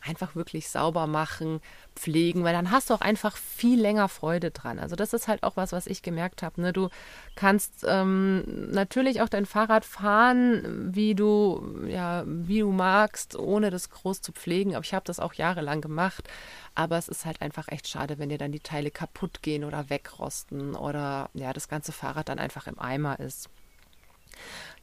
einfach 0.00 0.34
wirklich 0.36 0.68
sauber 0.68 1.06
machen, 1.06 1.60
pflegen, 1.96 2.44
weil 2.44 2.52
dann 2.52 2.70
hast 2.70 2.90
du 2.90 2.94
auch 2.94 3.00
einfach 3.00 3.36
viel 3.36 3.80
länger 3.80 4.08
Freude 4.08 4.50
dran. 4.50 4.78
Also 4.78 4.96
das 4.96 5.12
ist 5.12 5.28
halt 5.28 5.42
auch 5.42 5.56
was, 5.56 5.72
was 5.72 5.86
ich 5.86 6.02
gemerkt 6.02 6.42
habe. 6.42 6.60
Ne? 6.60 6.72
Du 6.72 6.90
kannst 7.36 7.84
ähm, 7.88 8.70
natürlich 8.70 9.22
auch 9.22 9.28
dein 9.28 9.46
Fahrrad 9.46 9.84
fahren, 9.84 10.94
wie 10.94 11.14
du 11.14 11.86
ja 11.88 12.24
wie 12.26 12.60
du 12.60 12.70
magst, 12.70 13.36
ohne 13.36 13.70
das 13.70 13.90
groß 13.90 14.20
zu 14.20 14.32
pflegen. 14.32 14.74
Aber 14.74 14.84
ich 14.84 14.94
habe 14.94 15.06
das 15.06 15.20
auch 15.20 15.34
jahrelang 15.34 15.80
gemacht. 15.80 16.28
Aber 16.74 16.98
es 16.98 17.08
ist 17.08 17.24
halt 17.24 17.40
einfach 17.40 17.68
echt 17.68 17.88
schade, 17.88 18.18
wenn 18.18 18.28
dir 18.28 18.38
dann 18.38 18.52
die 18.52 18.60
Teile 18.60 18.90
kaputt 18.90 19.42
gehen 19.42 19.64
oder 19.64 19.90
wegrosten 19.90 20.74
oder 20.74 21.30
ja 21.34 21.52
das 21.52 21.68
ganze 21.68 21.92
Fahrrad 21.92 22.28
dann 22.28 22.38
einfach 22.38 22.66
im 22.66 22.78
Eimer 22.78 23.20
ist. 23.20 23.48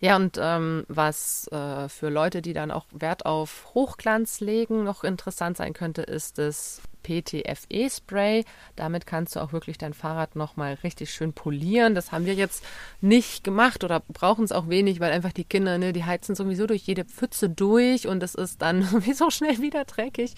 Ja, 0.03 0.15
und 0.15 0.39
ähm, 0.41 0.83
was 0.87 1.47
äh, 1.51 1.87
für 1.87 2.09
Leute, 2.09 2.41
die 2.41 2.53
dann 2.53 2.71
auch 2.71 2.85
Wert 2.91 3.27
auf 3.27 3.67
Hochglanz 3.75 4.39
legen, 4.39 4.83
noch 4.83 5.03
interessant 5.03 5.57
sein 5.57 5.73
könnte, 5.73 6.01
ist 6.01 6.39
das 6.39 6.81
PTFE-Spray. 7.03 8.45
Damit 8.75 9.05
kannst 9.05 9.35
du 9.35 9.39
auch 9.39 9.53
wirklich 9.53 9.77
dein 9.77 9.93
Fahrrad 9.93 10.35
nochmal 10.35 10.75
richtig 10.83 11.11
schön 11.11 11.33
polieren. 11.33 11.95
Das 11.95 12.11
haben 12.11 12.25
wir 12.25 12.33
jetzt 12.33 12.63
nicht 13.01 13.43
gemacht 13.43 13.83
oder 13.83 13.99
brauchen 13.99 14.43
es 14.43 14.51
auch 14.51 14.69
wenig, 14.69 14.99
weil 14.99 15.11
einfach 15.11 15.33
die 15.33 15.43
Kinder, 15.43 15.77
ne, 15.77 15.93
die 15.93 16.05
heizen 16.05 16.35
sowieso 16.35 16.67
durch 16.67 16.83
jede 16.83 17.05
Pfütze 17.05 17.49
durch 17.49 18.07
und 18.07 18.21
es 18.23 18.35
ist 18.35 18.61
dann 18.61 18.83
sowieso 18.91 19.29
schnell 19.29 19.59
wieder 19.59 19.85
dreckig. 19.85 20.33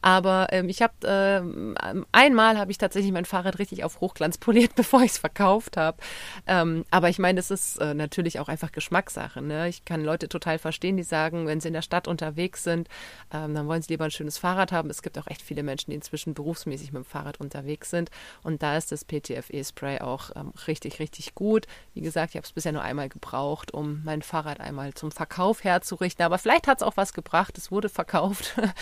Aber 0.00 0.48
ähm, 0.50 0.68
ich 0.68 0.82
habe 0.82 0.92
äh, 1.06 1.94
einmal 2.12 2.58
habe 2.58 2.70
ich 2.70 2.78
tatsächlich 2.78 3.12
mein 3.12 3.24
Fahrrad 3.24 3.58
richtig 3.58 3.84
auf 3.84 4.00
Hochglanz 4.00 4.38
poliert, 4.38 4.74
bevor 4.76 5.02
ich 5.02 5.12
es 5.12 5.18
verkauft 5.18 5.76
habe. 5.76 5.98
Ähm, 6.46 6.84
aber 6.90 7.08
ich 7.08 7.18
meine, 7.18 7.36
das 7.36 7.50
ist 7.50 7.78
äh, 7.78 7.94
natürlich 7.94 8.38
auch 8.38 8.48
einfach 8.48 8.72
Geschmackssache. 8.72 9.40
Ne? 9.40 9.68
Ich 9.68 9.84
kann 9.84 10.04
Leute 10.04 10.28
total 10.28 10.58
verstehen, 10.58 10.96
die 10.96 11.02
sagen, 11.02 11.46
wenn 11.46 11.60
sie 11.60 11.68
in 11.68 11.74
der 11.74 11.82
Stadt 11.82 12.08
unterwegs 12.08 12.64
sind, 12.64 12.88
ähm, 13.32 13.54
dann 13.54 13.66
wollen 13.66 13.82
sie 13.82 13.92
lieber 13.92 14.04
ein 14.04 14.10
schönes 14.10 14.38
Fahrrad 14.38 14.72
haben. 14.72 14.90
Es 14.90 15.02
gibt 15.02 15.18
auch 15.18 15.26
echt 15.26 15.42
viele 15.42 15.62
Menschen, 15.62 15.90
die 15.90 15.96
inzwischen 16.02 16.34
berufsmäßig 16.34 16.92
mit 16.92 17.04
dem 17.04 17.04
Fahrrad 17.04 17.40
unterwegs 17.40 17.90
sind. 17.90 18.10
Und 18.42 18.62
da 18.62 18.76
ist 18.76 18.90
das 18.92 19.04
PTFE-Spray 19.04 20.00
auch 20.00 20.30
ähm, 20.34 20.52
richtig, 20.66 20.98
richtig 20.98 21.34
gut. 21.34 21.66
Wie 21.94 22.00
gesagt, 22.00 22.30
ich 22.30 22.36
habe 22.36 22.44
es 22.44 22.52
bisher 22.52 22.72
nur 22.72 22.82
einmal 22.82 23.08
gebraucht, 23.08 23.72
um 23.72 24.02
mein 24.04 24.22
Fahrrad 24.22 24.60
einmal 24.60 24.94
zum 24.94 25.12
Verkauf 25.12 25.64
herzurichten. 25.64 26.24
Aber 26.24 26.38
vielleicht 26.38 26.66
hat 26.66 26.78
es 26.78 26.82
auch 26.82 26.96
was 26.96 27.12
gebracht. 27.12 27.56
Es 27.56 27.70
wurde 27.70 27.88
verkauft. 27.88 28.56
habe 28.56 28.72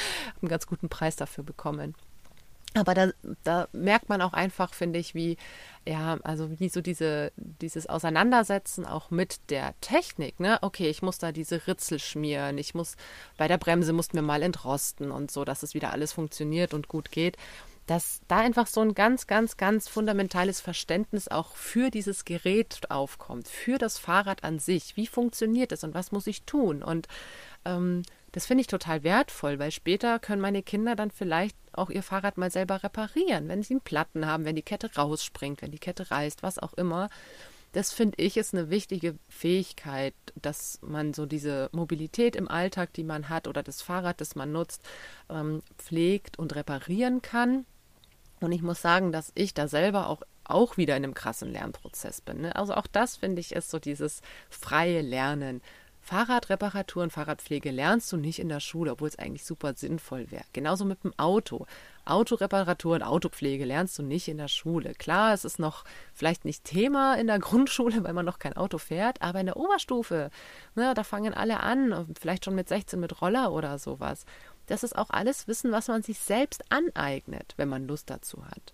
einen 0.40 0.48
ganz 0.48 0.66
guten 0.66 0.88
Preis 0.88 1.16
dafür 1.16 1.44
bekommen. 1.44 1.94
Aber 2.74 2.94
da, 2.94 3.10
da, 3.42 3.68
merkt 3.72 4.08
man 4.08 4.22
auch 4.22 4.32
einfach, 4.32 4.74
finde 4.74 5.00
ich, 5.00 5.12
wie, 5.12 5.36
ja, 5.88 6.18
also 6.22 6.60
wie 6.60 6.68
so 6.68 6.80
diese, 6.80 7.32
dieses 7.36 7.88
Auseinandersetzen 7.88 8.86
auch 8.86 9.10
mit 9.10 9.50
der 9.50 9.74
Technik, 9.80 10.38
ne? 10.38 10.58
Okay, 10.62 10.88
ich 10.88 11.02
muss 11.02 11.18
da 11.18 11.32
diese 11.32 11.66
Ritzel 11.66 11.98
schmieren, 11.98 12.58
ich 12.58 12.74
muss, 12.74 12.96
bei 13.36 13.48
der 13.48 13.58
Bremse 13.58 13.92
mussten 13.92 14.16
wir 14.16 14.22
mal 14.22 14.42
entrosten 14.42 15.10
und 15.10 15.32
so, 15.32 15.44
dass 15.44 15.64
es 15.64 15.74
wieder 15.74 15.90
alles 15.90 16.12
funktioniert 16.12 16.72
und 16.72 16.86
gut 16.86 17.10
geht. 17.10 17.36
Dass 17.86 18.20
da 18.28 18.38
einfach 18.38 18.68
so 18.68 18.80
ein 18.82 18.94
ganz, 18.94 19.26
ganz, 19.26 19.56
ganz 19.56 19.88
fundamentales 19.88 20.60
Verständnis 20.60 21.26
auch 21.26 21.56
für 21.56 21.90
dieses 21.90 22.24
Gerät 22.24 22.88
aufkommt, 22.88 23.48
für 23.48 23.78
das 23.78 23.98
Fahrrad 23.98 24.44
an 24.44 24.60
sich. 24.60 24.96
Wie 24.96 25.08
funktioniert 25.08 25.72
es 25.72 25.82
und 25.82 25.92
was 25.92 26.12
muss 26.12 26.28
ich 26.28 26.44
tun? 26.44 26.84
Und 26.84 27.08
ähm, 27.64 28.02
das 28.32 28.46
finde 28.46 28.62
ich 28.62 28.66
total 28.66 29.02
wertvoll, 29.02 29.58
weil 29.58 29.70
später 29.70 30.18
können 30.18 30.40
meine 30.40 30.62
Kinder 30.62 30.96
dann 30.96 31.10
vielleicht 31.10 31.56
auch 31.72 31.90
ihr 31.90 32.02
Fahrrad 32.02 32.38
mal 32.38 32.50
selber 32.50 32.82
reparieren, 32.82 33.48
wenn 33.48 33.62
sie 33.62 33.74
einen 33.74 33.80
Platten 33.80 34.26
haben, 34.26 34.44
wenn 34.44 34.56
die 34.56 34.62
Kette 34.62 34.94
rausspringt, 34.94 35.62
wenn 35.62 35.72
die 35.72 35.78
Kette 35.78 36.10
reißt, 36.10 36.42
was 36.42 36.58
auch 36.58 36.74
immer. 36.74 37.08
Das 37.72 37.92
finde 37.92 38.20
ich 38.20 38.36
ist 38.36 38.52
eine 38.52 38.68
wichtige 38.70 39.16
Fähigkeit, 39.28 40.14
dass 40.34 40.80
man 40.82 41.14
so 41.14 41.24
diese 41.26 41.68
Mobilität 41.72 42.34
im 42.34 42.48
Alltag, 42.48 42.92
die 42.94 43.04
man 43.04 43.28
hat, 43.28 43.46
oder 43.46 43.62
das 43.62 43.80
Fahrrad, 43.80 44.20
das 44.20 44.34
man 44.34 44.50
nutzt, 44.50 44.82
ähm, 45.28 45.62
pflegt 45.78 46.38
und 46.38 46.56
reparieren 46.56 47.22
kann. 47.22 47.66
Und 48.40 48.50
ich 48.52 48.62
muss 48.62 48.80
sagen, 48.82 49.12
dass 49.12 49.30
ich 49.34 49.54
da 49.54 49.68
selber 49.68 50.08
auch 50.08 50.22
auch 50.44 50.76
wieder 50.76 50.96
in 50.96 51.04
einem 51.04 51.14
krassen 51.14 51.52
Lernprozess 51.52 52.20
bin. 52.20 52.40
Ne? 52.40 52.56
Also 52.56 52.74
auch 52.74 52.88
das 52.88 53.16
finde 53.16 53.40
ich 53.40 53.52
ist 53.52 53.70
so 53.70 53.78
dieses 53.78 54.20
freie 54.48 55.00
Lernen. 55.00 55.62
Fahrradreparaturen, 56.02 57.10
Fahrradpflege 57.10 57.70
lernst 57.70 58.10
du 58.12 58.16
nicht 58.16 58.38
in 58.38 58.48
der 58.48 58.60
Schule, 58.60 58.92
obwohl 58.92 59.08
es 59.08 59.18
eigentlich 59.18 59.44
super 59.44 59.74
sinnvoll 59.74 60.30
wäre. 60.30 60.44
Genauso 60.52 60.84
mit 60.84 61.04
dem 61.04 61.12
Auto. 61.18 61.66
Autoreparaturen, 62.04 63.02
Autopflege 63.02 63.64
lernst 63.64 63.98
du 63.98 64.02
nicht 64.02 64.26
in 64.26 64.38
der 64.38 64.48
Schule. 64.48 64.94
Klar, 64.94 65.34
es 65.34 65.44
ist 65.44 65.58
noch 65.58 65.84
vielleicht 66.12 66.44
nicht 66.44 66.64
Thema 66.64 67.14
in 67.14 67.26
der 67.26 67.38
Grundschule, 67.40 68.02
weil 68.02 68.14
man 68.14 68.24
noch 68.24 68.38
kein 68.38 68.56
Auto 68.56 68.78
fährt, 68.78 69.22
aber 69.22 69.40
in 69.40 69.46
der 69.46 69.56
Oberstufe, 69.56 70.30
ne, 70.74 70.94
da 70.94 71.04
fangen 71.04 71.34
alle 71.34 71.60
an, 71.60 72.06
vielleicht 72.18 72.44
schon 72.44 72.54
mit 72.54 72.68
16 72.68 72.98
mit 72.98 73.20
Roller 73.20 73.52
oder 73.52 73.78
sowas. 73.78 74.24
Das 74.66 74.82
ist 74.82 74.96
auch 74.96 75.10
alles 75.10 75.48
Wissen, 75.48 75.72
was 75.72 75.88
man 75.88 76.02
sich 76.02 76.18
selbst 76.18 76.64
aneignet, 76.70 77.54
wenn 77.56 77.68
man 77.68 77.86
Lust 77.86 78.08
dazu 78.08 78.44
hat. 78.46 78.72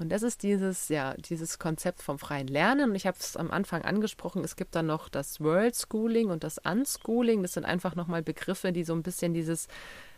Und 0.00 0.10
das 0.10 0.22
ist 0.22 0.42
dieses, 0.42 0.88
ja, 0.88 1.14
dieses 1.14 1.58
Konzept 1.58 2.02
vom 2.02 2.18
freien 2.18 2.48
Lernen. 2.48 2.90
Und 2.90 2.96
ich 2.96 3.06
habe 3.06 3.16
es 3.18 3.36
am 3.36 3.50
Anfang 3.50 3.82
angesprochen, 3.82 4.42
es 4.42 4.56
gibt 4.56 4.74
dann 4.74 4.86
noch 4.86 5.08
das 5.08 5.40
World 5.40 5.76
Schooling 5.76 6.30
und 6.30 6.42
das 6.42 6.58
Unschooling. 6.58 7.42
Das 7.42 7.52
sind 7.52 7.64
einfach 7.64 7.94
nochmal 7.94 8.22
Begriffe, 8.22 8.72
die 8.72 8.82
so 8.82 8.92
ein 8.92 9.04
bisschen 9.04 9.34
dieses 9.34 9.68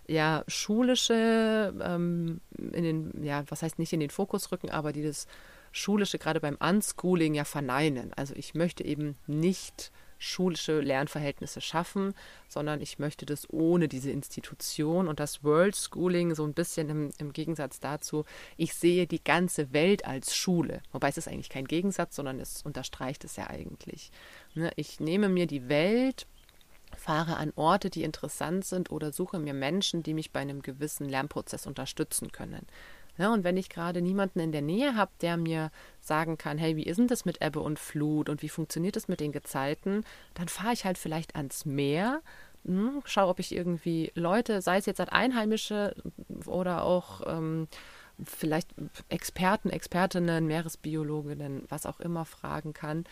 ja, 0.09 0.45
schulische 0.47 1.75
ähm, 1.83 2.41
in 2.59 2.85
den, 2.85 3.25
ja, 3.25 3.45
was 3.49 3.63
heißt 3.63 3.79
nicht 3.79 3.93
in 3.93 4.01
den 4.01 4.11
Fokus 4.11 4.51
rücken, 4.51 4.71
aber 4.71 4.93
dieses 4.93 5.27
schulische 5.73 6.19
gerade 6.19 6.41
beim 6.41 6.57
Unschooling 6.57 7.35
ja 7.35 7.45
verneinen. 7.45 8.13
Also 8.15 8.35
ich 8.35 8.55
möchte 8.55 8.85
eben 8.85 9.17
nicht 9.27 9.93
schulische 10.19 10.81
Lernverhältnisse 10.81 11.61
schaffen, 11.61 12.15
sondern 12.49 12.81
ich 12.81 12.99
möchte 12.99 13.27
das 13.27 13.49
ohne 13.51 13.89
diese 13.89 14.11
Institution 14.11 15.09
und 15.09 15.21
das 15.21 15.45
World 15.45 15.77
Schooling 15.77 16.35
so 16.35 16.45
ein 16.45 16.55
bisschen 16.55 16.89
im, 16.89 17.11
im, 17.19 17.33
Gegensatz 17.33 17.81
dazu. 17.81 18.25
Ich 18.57 18.75
sehe 18.75 19.07
die 19.07 19.23
ganze 19.23 19.73
Welt 19.73 20.07
als 20.07 20.35
Schule, 20.35 20.81
wobei 20.93 21.09
es 21.09 21.19
ist 21.19 21.29
eigentlich 21.29 21.51
kein 21.51 21.67
Gegensatz, 21.67 22.17
sondern 22.17 22.41
es 22.41 22.63
unterstreicht 22.63 23.25
es 23.25 23.37
ja 23.37 23.49
eigentlich. 23.49 24.11
Ne, 24.55 24.71
ich 24.77 25.01
nehme 25.01 25.29
mir 25.29 25.47
die 25.47 25.69
Welt 25.69 26.27
fahre 26.97 27.37
an 27.37 27.53
Orte, 27.57 27.91
die 27.91 28.03
interessant 28.03 28.65
sind 28.65 28.91
oder 28.91 29.13
suche 29.13 29.39
mir 29.39 29.55
Menschen, 29.55 30.03
die 30.03 30.15
mich 30.15 30.33
bei 30.33 30.41
einem 30.41 30.63
gewissen 30.63 31.09
Lernprozess 31.09 31.67
unterstützen 31.67 32.33
können. 32.33 32.67
Ja, 33.19 33.33
und 33.33 33.45
wenn 33.45 33.57
ich 33.57 33.69
gerade 33.69 34.03
niemanden 34.03 34.41
in 34.41 34.53
der 34.53 34.63
Nähe 34.63 34.95
habe, 34.95 35.11
der 35.21 35.37
mir 35.37 35.71
sagen 36.01 36.37
kann, 36.37 36.59
hey, 36.59 36.77
wie 36.77 36.85
ist 36.85 36.99
denn 36.99 37.09
das 37.09 37.25
mit 37.25 37.43
Ebbe 37.43 37.61
und 37.61 37.79
Flut 37.79 38.29
und 38.29 38.43
wie 38.43 38.49
funktioniert 38.49 38.97
das 38.97 39.09
mit 39.09 39.21
den 39.21 39.33
Gezeiten, 39.33 40.05
dann 40.35 40.49
fahre 40.49 40.75
ich 40.75 40.85
halt 40.85 40.99
vielleicht 40.99 41.35
ans 41.35 41.65
Meer, 41.65 42.21
hm, 42.67 43.03
schaue, 43.05 43.29
ob 43.29 43.39
ich 43.39 43.55
irgendwie 43.55 44.13
Leute, 44.15 44.61
sei 44.61 44.79
es 44.79 44.87
jetzt 44.87 45.01
als 45.01 45.11
Einheimische 45.11 45.95
oder 46.47 46.85
auch 46.85 47.23
ähm, 47.27 47.69
vielleicht 48.25 48.75
Experten, 49.09 49.71
Expertinnen, 49.71 50.47
Meeresbiologinnen, 50.47 51.65
was 51.69 51.87
auch 51.87 52.01
immer 52.01 52.25
fragen 52.25 52.73
kann. 52.73 53.05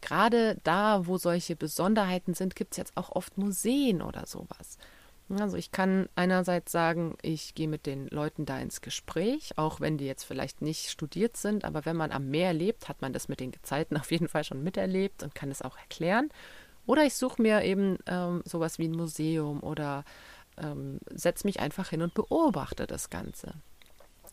Gerade 0.00 0.58
da, 0.64 1.06
wo 1.06 1.16
solche 1.16 1.56
Besonderheiten 1.56 2.34
sind, 2.34 2.56
gibt 2.56 2.72
es 2.72 2.76
jetzt 2.76 2.96
auch 2.96 3.10
oft 3.10 3.38
Museen 3.38 4.02
oder 4.02 4.26
sowas. 4.26 4.78
Also 5.40 5.56
ich 5.56 5.72
kann 5.72 6.08
einerseits 6.14 6.72
sagen, 6.72 7.16
ich 7.22 7.54
gehe 7.54 7.68
mit 7.68 7.86
den 7.86 8.08
Leuten 8.08 8.44
da 8.44 8.58
ins 8.58 8.80
Gespräch, 8.80 9.52
auch 9.56 9.80
wenn 9.80 9.98
die 9.98 10.06
jetzt 10.06 10.24
vielleicht 10.24 10.62
nicht 10.62 10.90
studiert 10.90 11.36
sind, 11.36 11.64
aber 11.64 11.84
wenn 11.84 11.96
man 11.96 12.12
am 12.12 12.28
Meer 12.28 12.52
lebt, 12.52 12.88
hat 12.88 13.02
man 13.02 13.12
das 13.12 13.28
mit 13.28 13.40
den 13.40 13.52
Gezeiten 13.52 13.96
auf 13.98 14.10
jeden 14.10 14.28
Fall 14.28 14.44
schon 14.44 14.62
miterlebt 14.62 15.22
und 15.22 15.34
kann 15.34 15.50
es 15.50 15.62
auch 15.62 15.78
erklären. 15.78 16.30
Oder 16.86 17.04
ich 17.04 17.14
suche 17.14 17.40
mir 17.40 17.62
eben 17.62 17.98
ähm, 18.06 18.42
sowas 18.44 18.78
wie 18.78 18.88
ein 18.88 18.92
Museum 18.96 19.62
oder 19.62 20.04
ähm, 20.58 20.98
setze 21.10 21.46
mich 21.46 21.60
einfach 21.60 21.90
hin 21.90 22.02
und 22.02 22.14
beobachte 22.14 22.86
das 22.86 23.08
Ganze. 23.08 23.54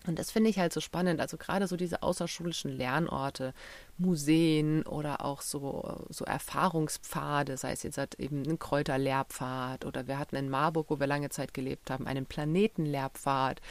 Und 0.10 0.18
das 0.18 0.32
finde 0.32 0.50
ich 0.50 0.58
halt 0.58 0.74
so 0.74 0.82
spannend. 0.82 1.22
Also 1.22 1.38
gerade 1.38 1.68
so 1.68 1.78
diese 1.78 2.02
außerschulischen 2.02 2.72
Lernorte, 2.76 3.54
Museen 3.98 4.84
oder 4.84 5.24
auch 5.24 5.42
so, 5.42 6.06
so 6.10 6.26
Erfahrungspfade, 6.26 7.58
sei 7.58 7.72
es 7.72 7.84
jetzt 7.84 8.00
halt 8.00 8.16
eben 8.16 8.44
ein 8.44 8.58
Kräuterlehrpfad 8.58 9.86
oder 9.86 10.08
wir 10.08 10.18
hatten 10.18 10.36
in 10.36 10.50
Marburg, 10.50 10.90
wo 10.90 11.00
wir 11.00 11.08
lange 11.08 11.30
Zeit 11.30 11.54
gelebt 11.54 11.92
haben, 11.92 12.08
einen 12.08 12.26
Planetenlehrpfad, 12.26 13.62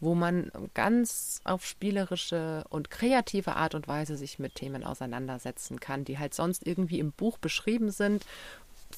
wo 0.00 0.14
man 0.14 0.52
ganz 0.74 1.40
auf 1.44 1.66
spielerische 1.66 2.64
und 2.68 2.90
kreative 2.90 3.56
Art 3.56 3.74
und 3.74 3.88
Weise 3.88 4.16
sich 4.16 4.38
mit 4.38 4.56
Themen 4.56 4.84
auseinandersetzen 4.84 5.80
kann, 5.80 6.04
die 6.04 6.18
halt 6.18 6.34
sonst 6.34 6.66
irgendwie 6.66 7.00
im 7.00 7.12
Buch 7.12 7.38
beschrieben 7.38 7.90
sind 7.90 8.24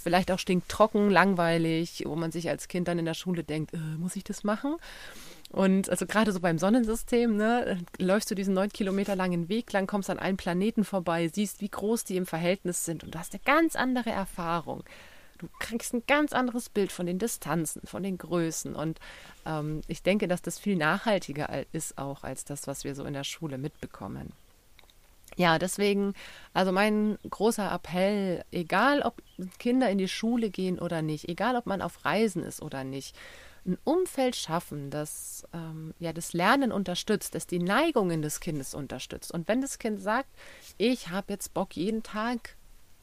vielleicht 0.03 0.31
auch 0.31 0.39
stinktrocken, 0.39 1.11
langweilig, 1.11 2.05
wo 2.07 2.17
man 2.17 2.33
sich 2.33 2.49
als 2.49 2.69
Kind 2.69 2.89
dann 2.89 2.99
in 2.99 3.05
der 3.05 3.15
Schule 3.15 3.45
denkt, 3.45 3.75
äh, 3.75 3.79
muss 3.79 4.17
ich 4.17 4.25
das 4.25 4.45
machen? 4.45 4.77
Und 5.51 5.91
also 5.91 6.07
gerade 6.07 6.33
so 6.33 6.41
beim 6.41 6.59
Sonnensystem, 6.59 7.37
ne, 7.37 7.79
läufst 7.99 8.31
du 8.31 8.35
diesen 8.35 8.55
neun 8.55 8.69
Kilometer 8.69 9.17
langen 9.17 9.49
Weg 9.49 9.73
lang, 9.73 9.87
kommst 9.87 10.09
an 10.09 10.19
allen 10.19 10.37
Planeten 10.37 10.85
vorbei, 10.85 11.29
siehst, 11.29 11.61
wie 11.61 11.69
groß 11.69 12.05
die 12.05 12.17
im 12.17 12.27
Verhältnis 12.27 12.85
sind 12.85 13.03
und 13.03 13.15
du 13.15 13.19
hast 13.19 13.35
eine 13.35 13.43
ganz 13.45 13.75
andere 13.75 14.11
Erfahrung. 14.11 14.85
Du 15.39 15.49
kriegst 15.59 15.95
ein 15.95 16.03
ganz 16.07 16.35
anderes 16.35 16.69
Bild 16.69 16.93
von 16.93 17.07
den 17.07 17.19
Distanzen, 17.19 17.81
von 17.87 18.03
den 18.03 18.19
Größen. 18.19 18.77
Und 18.77 19.01
ähm, 19.47 19.81
ich 19.89 20.03
denke, 20.03 20.29
dass 20.29 20.43
das 20.43 20.59
viel 20.59 20.77
nachhaltiger 20.77 21.65
ist 21.73 21.97
auch 21.97 22.25
als 22.25 22.45
das, 22.45 22.67
was 22.67 22.85
wir 22.85 22.95
so 22.95 23.05
in 23.05 23.15
der 23.15 23.25
Schule 23.25 23.57
mitbekommen. 23.57 24.35
Ja, 25.37 25.59
deswegen, 25.59 26.14
also 26.53 26.73
mein 26.73 27.19
großer 27.29 27.73
Appell, 27.73 28.45
egal 28.51 29.03
ob 29.03 29.23
Kinder 29.59 29.88
in 29.90 29.99
die 29.99 30.09
Schule 30.09 30.51
gehen 30.51 30.79
oder 30.79 31.03
nicht, 31.03 31.29
egal 31.29 31.57
ob 31.57 31.66
man 31.66 31.83
auf 31.83 32.05
Reisen 32.05 32.43
ist 32.43 32.62
oder 32.62 32.85
nicht, 32.85 33.16
ein 33.66 33.79
Umfeld 33.85 34.37
schaffen, 34.37 34.90
das 34.90 35.47
ähm, 35.53 35.95
ja 35.99 36.12
das 36.12 36.33
Lernen 36.33 36.73
unterstützt, 36.73 37.35
das 37.35 37.47
die 37.47 37.59
Neigungen 37.59 38.23
des 38.23 38.40
Kindes 38.40 38.75
unterstützt. 38.75 39.33
Und 39.33 39.49
wenn 39.49 39.61
das 39.61 39.79
Kind 39.79 40.01
sagt, 40.01 40.29
ich 40.79 41.09
habe 41.09 41.33
jetzt 41.33 41.55
Bock, 41.55 41.77
jeden 41.77 42.03
Tag 42.03 42.57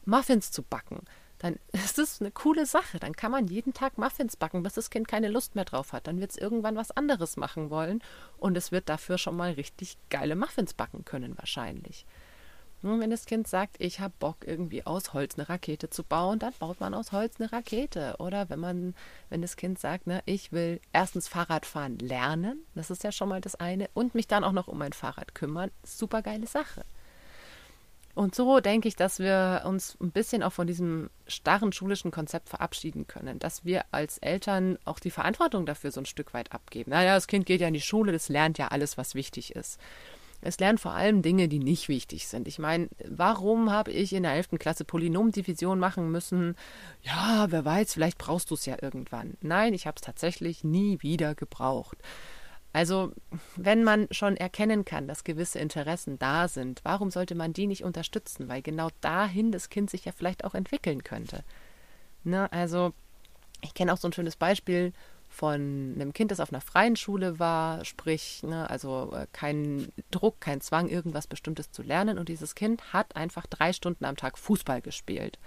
Muffins 0.04 0.50
zu 0.50 0.62
backen, 0.62 1.00
dann 1.38 1.58
ist 1.72 1.98
das 1.98 2.20
eine 2.20 2.30
coole 2.30 2.66
Sache. 2.66 2.98
Dann 2.98 3.14
kann 3.14 3.30
man 3.30 3.46
jeden 3.46 3.74
Tag 3.74 3.98
Muffins 3.98 4.36
backen, 4.36 4.62
bis 4.62 4.74
das 4.74 4.90
Kind 4.90 5.08
keine 5.08 5.28
Lust 5.28 5.54
mehr 5.54 5.64
drauf 5.64 5.92
hat. 5.92 6.06
Dann 6.06 6.20
wird 6.20 6.32
es 6.32 6.36
irgendwann 6.36 6.76
was 6.76 6.90
anderes 6.90 7.36
machen 7.36 7.70
wollen 7.70 8.02
und 8.38 8.56
es 8.56 8.72
wird 8.72 8.88
dafür 8.88 9.18
schon 9.18 9.36
mal 9.36 9.52
richtig 9.52 9.96
geile 10.10 10.36
Muffins 10.36 10.74
backen 10.74 11.04
können, 11.04 11.36
wahrscheinlich. 11.38 12.06
Nun, 12.80 13.00
wenn 13.00 13.10
das 13.10 13.26
Kind 13.26 13.48
sagt, 13.48 13.76
ich 13.80 13.98
habe 13.98 14.14
Bock, 14.20 14.46
irgendwie 14.46 14.86
aus 14.86 15.12
Holz 15.12 15.36
eine 15.36 15.48
Rakete 15.48 15.90
zu 15.90 16.04
bauen, 16.04 16.38
dann 16.38 16.52
baut 16.60 16.78
man 16.78 16.94
aus 16.94 17.10
Holz 17.10 17.40
eine 17.40 17.50
Rakete. 17.50 18.14
Oder 18.20 18.50
wenn 18.50 18.60
man, 18.60 18.94
wenn 19.30 19.42
das 19.42 19.56
Kind 19.56 19.80
sagt, 19.80 20.06
ne, 20.06 20.22
ich 20.26 20.52
will 20.52 20.80
erstens 20.92 21.26
Fahrradfahren 21.26 21.98
lernen, 21.98 22.64
das 22.76 22.90
ist 22.90 23.02
ja 23.02 23.10
schon 23.10 23.30
mal 23.30 23.40
das 23.40 23.56
eine, 23.56 23.90
und 23.94 24.14
mich 24.14 24.28
dann 24.28 24.44
auch 24.44 24.52
noch 24.52 24.68
um 24.68 24.78
mein 24.78 24.92
Fahrrad 24.92 25.34
kümmern, 25.34 25.72
super 25.82 26.22
geile 26.22 26.46
Sache. 26.46 26.84
Und 28.18 28.34
so 28.34 28.58
denke 28.58 28.88
ich, 28.88 28.96
dass 28.96 29.20
wir 29.20 29.62
uns 29.64 29.96
ein 30.00 30.10
bisschen 30.10 30.42
auch 30.42 30.52
von 30.52 30.66
diesem 30.66 31.08
starren 31.28 31.72
schulischen 31.72 32.10
Konzept 32.10 32.48
verabschieden 32.48 33.06
können, 33.06 33.38
dass 33.38 33.64
wir 33.64 33.84
als 33.92 34.18
Eltern 34.18 34.76
auch 34.84 34.98
die 34.98 35.12
Verantwortung 35.12 35.66
dafür 35.66 35.92
so 35.92 36.00
ein 36.00 36.04
Stück 36.04 36.34
weit 36.34 36.50
abgeben. 36.50 36.90
Naja, 36.90 37.14
das 37.14 37.28
Kind 37.28 37.46
geht 37.46 37.60
ja 37.60 37.68
in 37.68 37.74
die 37.74 37.80
Schule, 37.80 38.10
das 38.10 38.28
lernt 38.28 38.58
ja 38.58 38.68
alles, 38.68 38.98
was 38.98 39.14
wichtig 39.14 39.54
ist. 39.54 39.78
Es 40.40 40.58
lernt 40.58 40.80
vor 40.80 40.94
allem 40.94 41.22
Dinge, 41.22 41.46
die 41.46 41.60
nicht 41.60 41.88
wichtig 41.88 42.26
sind. 42.26 42.48
Ich 42.48 42.58
meine, 42.58 42.88
warum 43.08 43.70
habe 43.70 43.92
ich 43.92 44.12
in 44.12 44.24
der 44.24 44.32
11. 44.32 44.58
Klasse 44.58 44.84
Polynomdivision 44.84 45.78
machen 45.78 46.10
müssen? 46.10 46.56
Ja, 47.02 47.46
wer 47.50 47.64
weiß, 47.64 47.94
vielleicht 47.94 48.18
brauchst 48.18 48.50
du 48.50 48.54
es 48.54 48.66
ja 48.66 48.78
irgendwann. 48.82 49.36
Nein, 49.42 49.74
ich 49.74 49.86
habe 49.86 49.94
es 49.94 50.02
tatsächlich 50.02 50.64
nie 50.64 51.00
wieder 51.02 51.36
gebraucht. 51.36 51.98
Also, 52.72 53.12
wenn 53.56 53.82
man 53.82 54.08
schon 54.10 54.36
erkennen 54.36 54.84
kann, 54.84 55.08
dass 55.08 55.24
gewisse 55.24 55.58
Interessen 55.58 56.18
da 56.18 56.48
sind, 56.48 56.80
warum 56.84 57.10
sollte 57.10 57.34
man 57.34 57.52
die 57.52 57.66
nicht 57.66 57.82
unterstützen? 57.82 58.48
Weil 58.48 58.62
genau 58.62 58.88
dahin 59.00 59.52
das 59.52 59.70
Kind 59.70 59.90
sich 59.90 60.04
ja 60.04 60.12
vielleicht 60.12 60.44
auch 60.44 60.54
entwickeln 60.54 61.02
könnte. 61.02 61.44
Ne? 62.24 62.50
Also, 62.52 62.92
ich 63.62 63.74
kenne 63.74 63.92
auch 63.92 63.96
so 63.96 64.08
ein 64.08 64.12
schönes 64.12 64.36
Beispiel 64.36 64.92
von 65.28 65.92
einem 65.94 66.12
Kind, 66.12 66.30
das 66.30 66.40
auf 66.40 66.52
einer 66.52 66.60
freien 66.60 66.96
Schule 66.96 67.38
war, 67.38 67.84
sprich, 67.84 68.42
ne, 68.42 68.68
also 68.70 69.12
äh, 69.14 69.26
kein 69.32 69.92
Druck, 70.10 70.40
kein 70.40 70.60
Zwang, 70.60 70.88
irgendwas 70.88 71.26
Bestimmtes 71.26 71.70
zu 71.70 71.82
lernen. 71.82 72.18
Und 72.18 72.28
dieses 72.28 72.54
Kind 72.54 72.92
hat 72.92 73.14
einfach 73.14 73.46
drei 73.46 73.72
Stunden 73.72 74.04
am 74.04 74.16
Tag 74.16 74.38
Fußball 74.38 74.80
gespielt. 74.80 75.38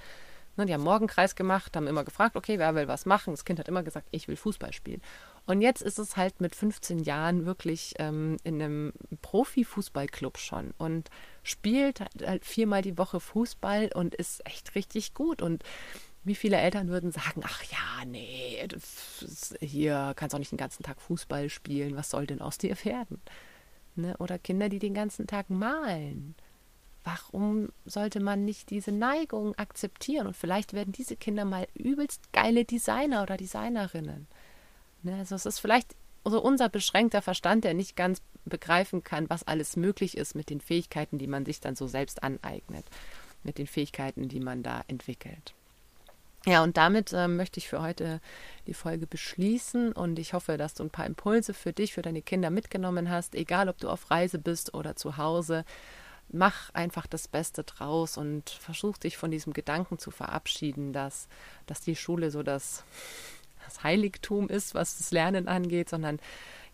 Ne, 0.56 0.66
die 0.66 0.74
haben 0.74 0.84
Morgenkreis 0.84 1.36
gemacht, 1.36 1.76
haben 1.76 1.88
immer 1.88 2.04
gefragt, 2.04 2.36
okay, 2.36 2.60
wer 2.60 2.76
will 2.76 2.88
was 2.88 3.06
machen? 3.06 3.34
Das 3.34 3.46
Kind 3.46 3.60
hat 3.60 3.68
immer 3.68 3.84
gesagt, 3.84 4.08
ich 4.12 4.28
will 4.28 4.36
Fußball 4.36 4.72
spielen. 4.74 5.02
Und 5.46 5.62
jetzt 5.62 5.82
ist 5.82 6.00
es 6.00 6.18
halt 6.18 6.40
mit 6.40 6.56
15 6.56 7.00
Jahren 7.00 7.46
wirklich 7.46 7.96
ähm, 8.00 8.38
in 8.44 8.62
einem 8.62 8.94
Profi-Fußballclub 9.22 10.38
schon 10.38 10.72
und 10.78 11.10
spielt 11.44 12.02
halt 12.26 12.46
viermal 12.46 12.82
die 12.82 12.98
Woche 12.98 13.20
Fußball 13.20 13.92
und 13.94 14.16
ist 14.16 14.46
echt 14.46 14.76
richtig 14.76 15.14
gut. 15.14 15.42
Und 15.42 15.64
wie 16.24 16.36
viele 16.36 16.58
Eltern 16.58 16.90
würden 16.90 17.12
sagen, 17.12 17.42
ach 17.44 17.64
ja, 17.64 18.06
nee, 18.06 18.68
hier 19.60 20.14
kannst 20.16 20.34
du 20.34 20.38
auch 20.38 20.40
nicht 20.40 20.52
den 20.52 20.58
ganzen 20.58 20.84
Tag 20.84 21.02
Fußball 21.02 21.50
spielen, 21.50 21.96
was 21.96 22.12
soll 22.12 22.28
denn 22.28 22.42
aus 22.42 22.58
dir 22.60 22.76
werden? 22.86 23.22
Ne? 23.96 24.16
Oder 24.20 24.38
Kinder, 24.38 24.70
die 24.70 24.80
den 24.80 24.94
ganzen 24.94 25.28
Tag 25.28 25.50
malen. 25.50 26.36
Warum 27.04 27.70
sollte 27.86 28.20
man 28.20 28.46
nicht 28.46 28.70
diese 28.70 28.92
Neigung 28.92 29.56
akzeptieren? 29.56 30.28
Und 30.28 30.38
vielleicht 30.38 30.74
werden 30.74 30.94
diese 30.94 31.16
Kinder 31.16 31.46
mal 31.46 31.68
übelst 31.74 32.32
geile 32.32 32.64
Designer 32.64 33.24
oder 33.24 33.38
Designerinnen. 33.38 34.28
Ne? 35.04 35.18
Also 35.18 35.36
es 35.36 35.46
ist 35.46 35.60
vielleicht 35.60 35.96
also 36.24 36.42
unser 36.42 36.70
beschränkter 36.70 37.22
Verstand, 37.22 37.64
der 37.64 37.74
nicht 37.74 37.96
ganz 37.96 38.22
begreifen 38.46 39.04
kann, 39.04 39.30
was 39.30 39.48
alles 39.48 39.76
möglich 39.76 40.18
ist 40.18 40.36
mit 40.36 40.50
den 40.50 40.62
Fähigkeiten, 40.62 41.18
die 41.18 41.28
man 41.28 41.46
sich 41.46 41.60
dann 41.60 41.76
so 41.76 41.88
selbst 41.88 42.24
aneignet, 42.24 42.86
mit 43.44 43.58
den 43.58 43.68
Fähigkeiten, 43.68 44.28
die 44.28 44.40
man 44.40 44.64
da 44.64 44.84
entwickelt. 44.88 45.54
Ja, 46.46 46.64
und 46.64 46.76
damit 46.78 47.14
äh, 47.14 47.28
möchte 47.28 47.60
ich 47.60 47.70
für 47.70 47.84
heute 47.84 48.20
die 48.66 48.74
Folge 48.74 49.06
beschließen 49.06 49.92
und 49.92 50.18
ich 50.18 50.34
hoffe, 50.34 50.58
dass 50.58 50.74
du 50.74 50.84
ein 50.84 50.90
paar 50.90 51.06
Impulse 51.06 51.54
für 51.54 51.72
dich, 51.72 51.94
für 51.94 52.02
deine 52.02 52.24
Kinder 52.24 52.50
mitgenommen 52.50 53.12
hast, 53.12 53.36
egal 53.36 53.70
ob 53.70 53.78
du 53.78 53.90
auf 53.90 54.10
Reise 54.10 54.40
bist 54.40 54.74
oder 54.74 54.96
zu 54.96 55.18
Hause. 55.18 55.66
Mach 56.30 56.74
einfach 56.74 57.06
das 57.06 57.28
Beste 57.28 57.64
draus 57.64 58.18
und 58.18 58.50
versuch 58.50 58.98
dich 58.98 59.18
von 59.18 59.30
diesem 59.30 59.54
Gedanken 59.54 60.00
zu 60.00 60.10
verabschieden, 60.10 60.94
dass, 60.94 61.28
dass 61.68 61.82
die 61.82 61.96
Schule 61.96 62.32
so 62.32 62.42
das, 62.42 62.86
das 63.72 63.84
Heiligtum 63.84 64.50
ist, 64.50 64.76
was 64.76 64.98
das 64.98 65.12
Lernen 65.12 65.48
angeht, 65.48 65.90
sondern 65.90 66.20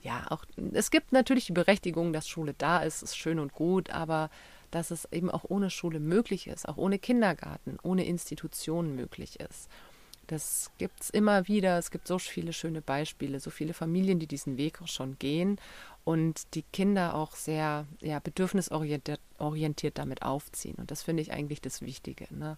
ja, 0.01 0.25
auch 0.29 0.45
es 0.73 0.91
gibt 0.91 1.11
natürlich 1.11 1.47
die 1.47 1.53
Berechtigung, 1.53 2.13
dass 2.13 2.27
Schule 2.27 2.53
da 2.57 2.79
ist, 2.79 3.01
ist 3.03 3.17
schön 3.17 3.39
und 3.39 3.53
gut, 3.53 3.89
aber 3.89 4.29
dass 4.71 4.91
es 4.91 5.07
eben 5.11 5.31
auch 5.31 5.45
ohne 5.47 5.69
Schule 5.69 5.99
möglich 5.99 6.47
ist, 6.47 6.67
auch 6.67 6.77
ohne 6.77 6.99
Kindergarten, 6.99 7.77
ohne 7.83 8.05
Institutionen 8.05 8.95
möglich 8.95 9.39
ist. 9.39 9.69
Das 10.27 10.71
gibt 10.77 11.01
es 11.01 11.09
immer 11.09 11.47
wieder. 11.47 11.77
Es 11.77 11.89
gibt 11.89 12.05
so 12.05 12.19
viele 12.19 12.51
schöne 12.51 12.81
Beispiele, 12.81 13.39
so 13.39 13.49
viele 13.49 13.73
Familien, 13.73 14.19
die 14.19 14.27
diesen 14.27 14.57
Weg 14.57 14.81
auch 14.81 14.87
schon 14.89 15.17
gehen 15.19 15.57
und 16.03 16.53
die 16.53 16.63
Kinder 16.63 17.15
auch 17.15 17.35
sehr 17.35 17.85
ja, 18.01 18.19
bedürfnisorientiert 18.19 19.21
orientiert 19.39 19.97
damit 19.97 20.23
aufziehen. 20.23 20.75
Und 20.75 20.91
das 20.91 21.03
finde 21.03 21.21
ich 21.21 21.31
eigentlich 21.31 21.61
das 21.61 21.81
Wichtige. 21.81 22.27
Ne? 22.31 22.57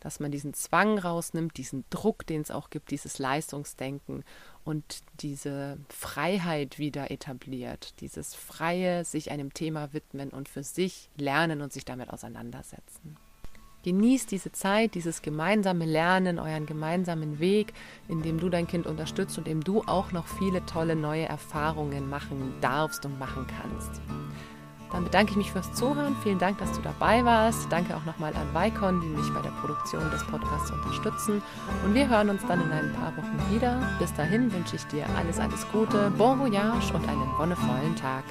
Dass 0.00 0.20
man 0.20 0.30
diesen 0.30 0.54
Zwang 0.54 0.98
rausnimmt, 0.98 1.56
diesen 1.56 1.84
Druck, 1.90 2.26
den 2.26 2.40
es 2.40 2.50
auch 2.50 2.70
gibt, 2.70 2.90
dieses 2.90 3.18
Leistungsdenken 3.18 4.24
und 4.64 5.02
diese 5.20 5.78
Freiheit 5.88 6.78
wieder 6.78 7.10
etabliert, 7.10 7.94
dieses 8.00 8.34
freie 8.34 9.04
sich 9.04 9.30
einem 9.30 9.54
Thema 9.54 9.92
widmen 9.92 10.30
und 10.30 10.48
für 10.48 10.62
sich 10.62 11.10
lernen 11.16 11.62
und 11.62 11.72
sich 11.72 11.84
damit 11.84 12.10
auseinandersetzen. 12.10 13.16
Genießt 13.84 14.30
diese 14.32 14.50
Zeit, 14.52 14.94
dieses 14.94 15.22
gemeinsame 15.22 15.84
Lernen, 15.84 16.38
euren 16.38 16.66
gemeinsamen 16.66 17.38
Weg, 17.38 17.72
in 18.08 18.22
dem 18.22 18.40
du 18.40 18.48
dein 18.48 18.66
Kind 18.66 18.86
unterstützt 18.86 19.38
und 19.38 19.46
in 19.46 19.60
dem 19.60 19.64
du 19.64 19.82
auch 19.82 20.10
noch 20.12 20.26
viele 20.26 20.66
tolle 20.66 20.96
neue 20.96 21.26
Erfahrungen 21.26 22.10
machen 22.10 22.54
darfst 22.60 23.06
und 23.06 23.18
machen 23.18 23.46
kannst. 23.46 24.02
Dann 24.92 25.04
bedanke 25.04 25.32
ich 25.32 25.36
mich 25.36 25.52
fürs 25.52 25.72
Zuhören. 25.74 26.16
Vielen 26.22 26.38
Dank, 26.38 26.58
dass 26.58 26.72
du 26.72 26.80
dabei 26.82 27.24
warst. 27.24 27.70
Danke 27.70 27.96
auch 27.96 28.04
nochmal 28.04 28.32
an 28.34 28.54
Vicon, 28.54 29.00
die 29.00 29.08
mich 29.08 29.32
bei 29.32 29.42
der 29.42 29.50
Produktion 29.50 30.10
des 30.10 30.24
Podcasts 30.26 30.70
unterstützen. 30.70 31.42
Und 31.84 31.94
wir 31.94 32.08
hören 32.08 32.30
uns 32.30 32.42
dann 32.46 32.60
in 32.60 32.72
ein 32.72 32.92
paar 32.94 33.16
Wochen 33.16 33.54
wieder. 33.54 33.80
Bis 33.98 34.12
dahin 34.14 34.52
wünsche 34.52 34.76
ich 34.76 34.84
dir 34.86 35.04
alles, 35.16 35.38
alles 35.38 35.66
Gute, 35.70 36.10
bon 36.16 36.38
voyage 36.38 36.92
und 36.94 37.08
einen 37.08 37.28
wonnevollen 37.38 37.96
Tag. 37.96 38.24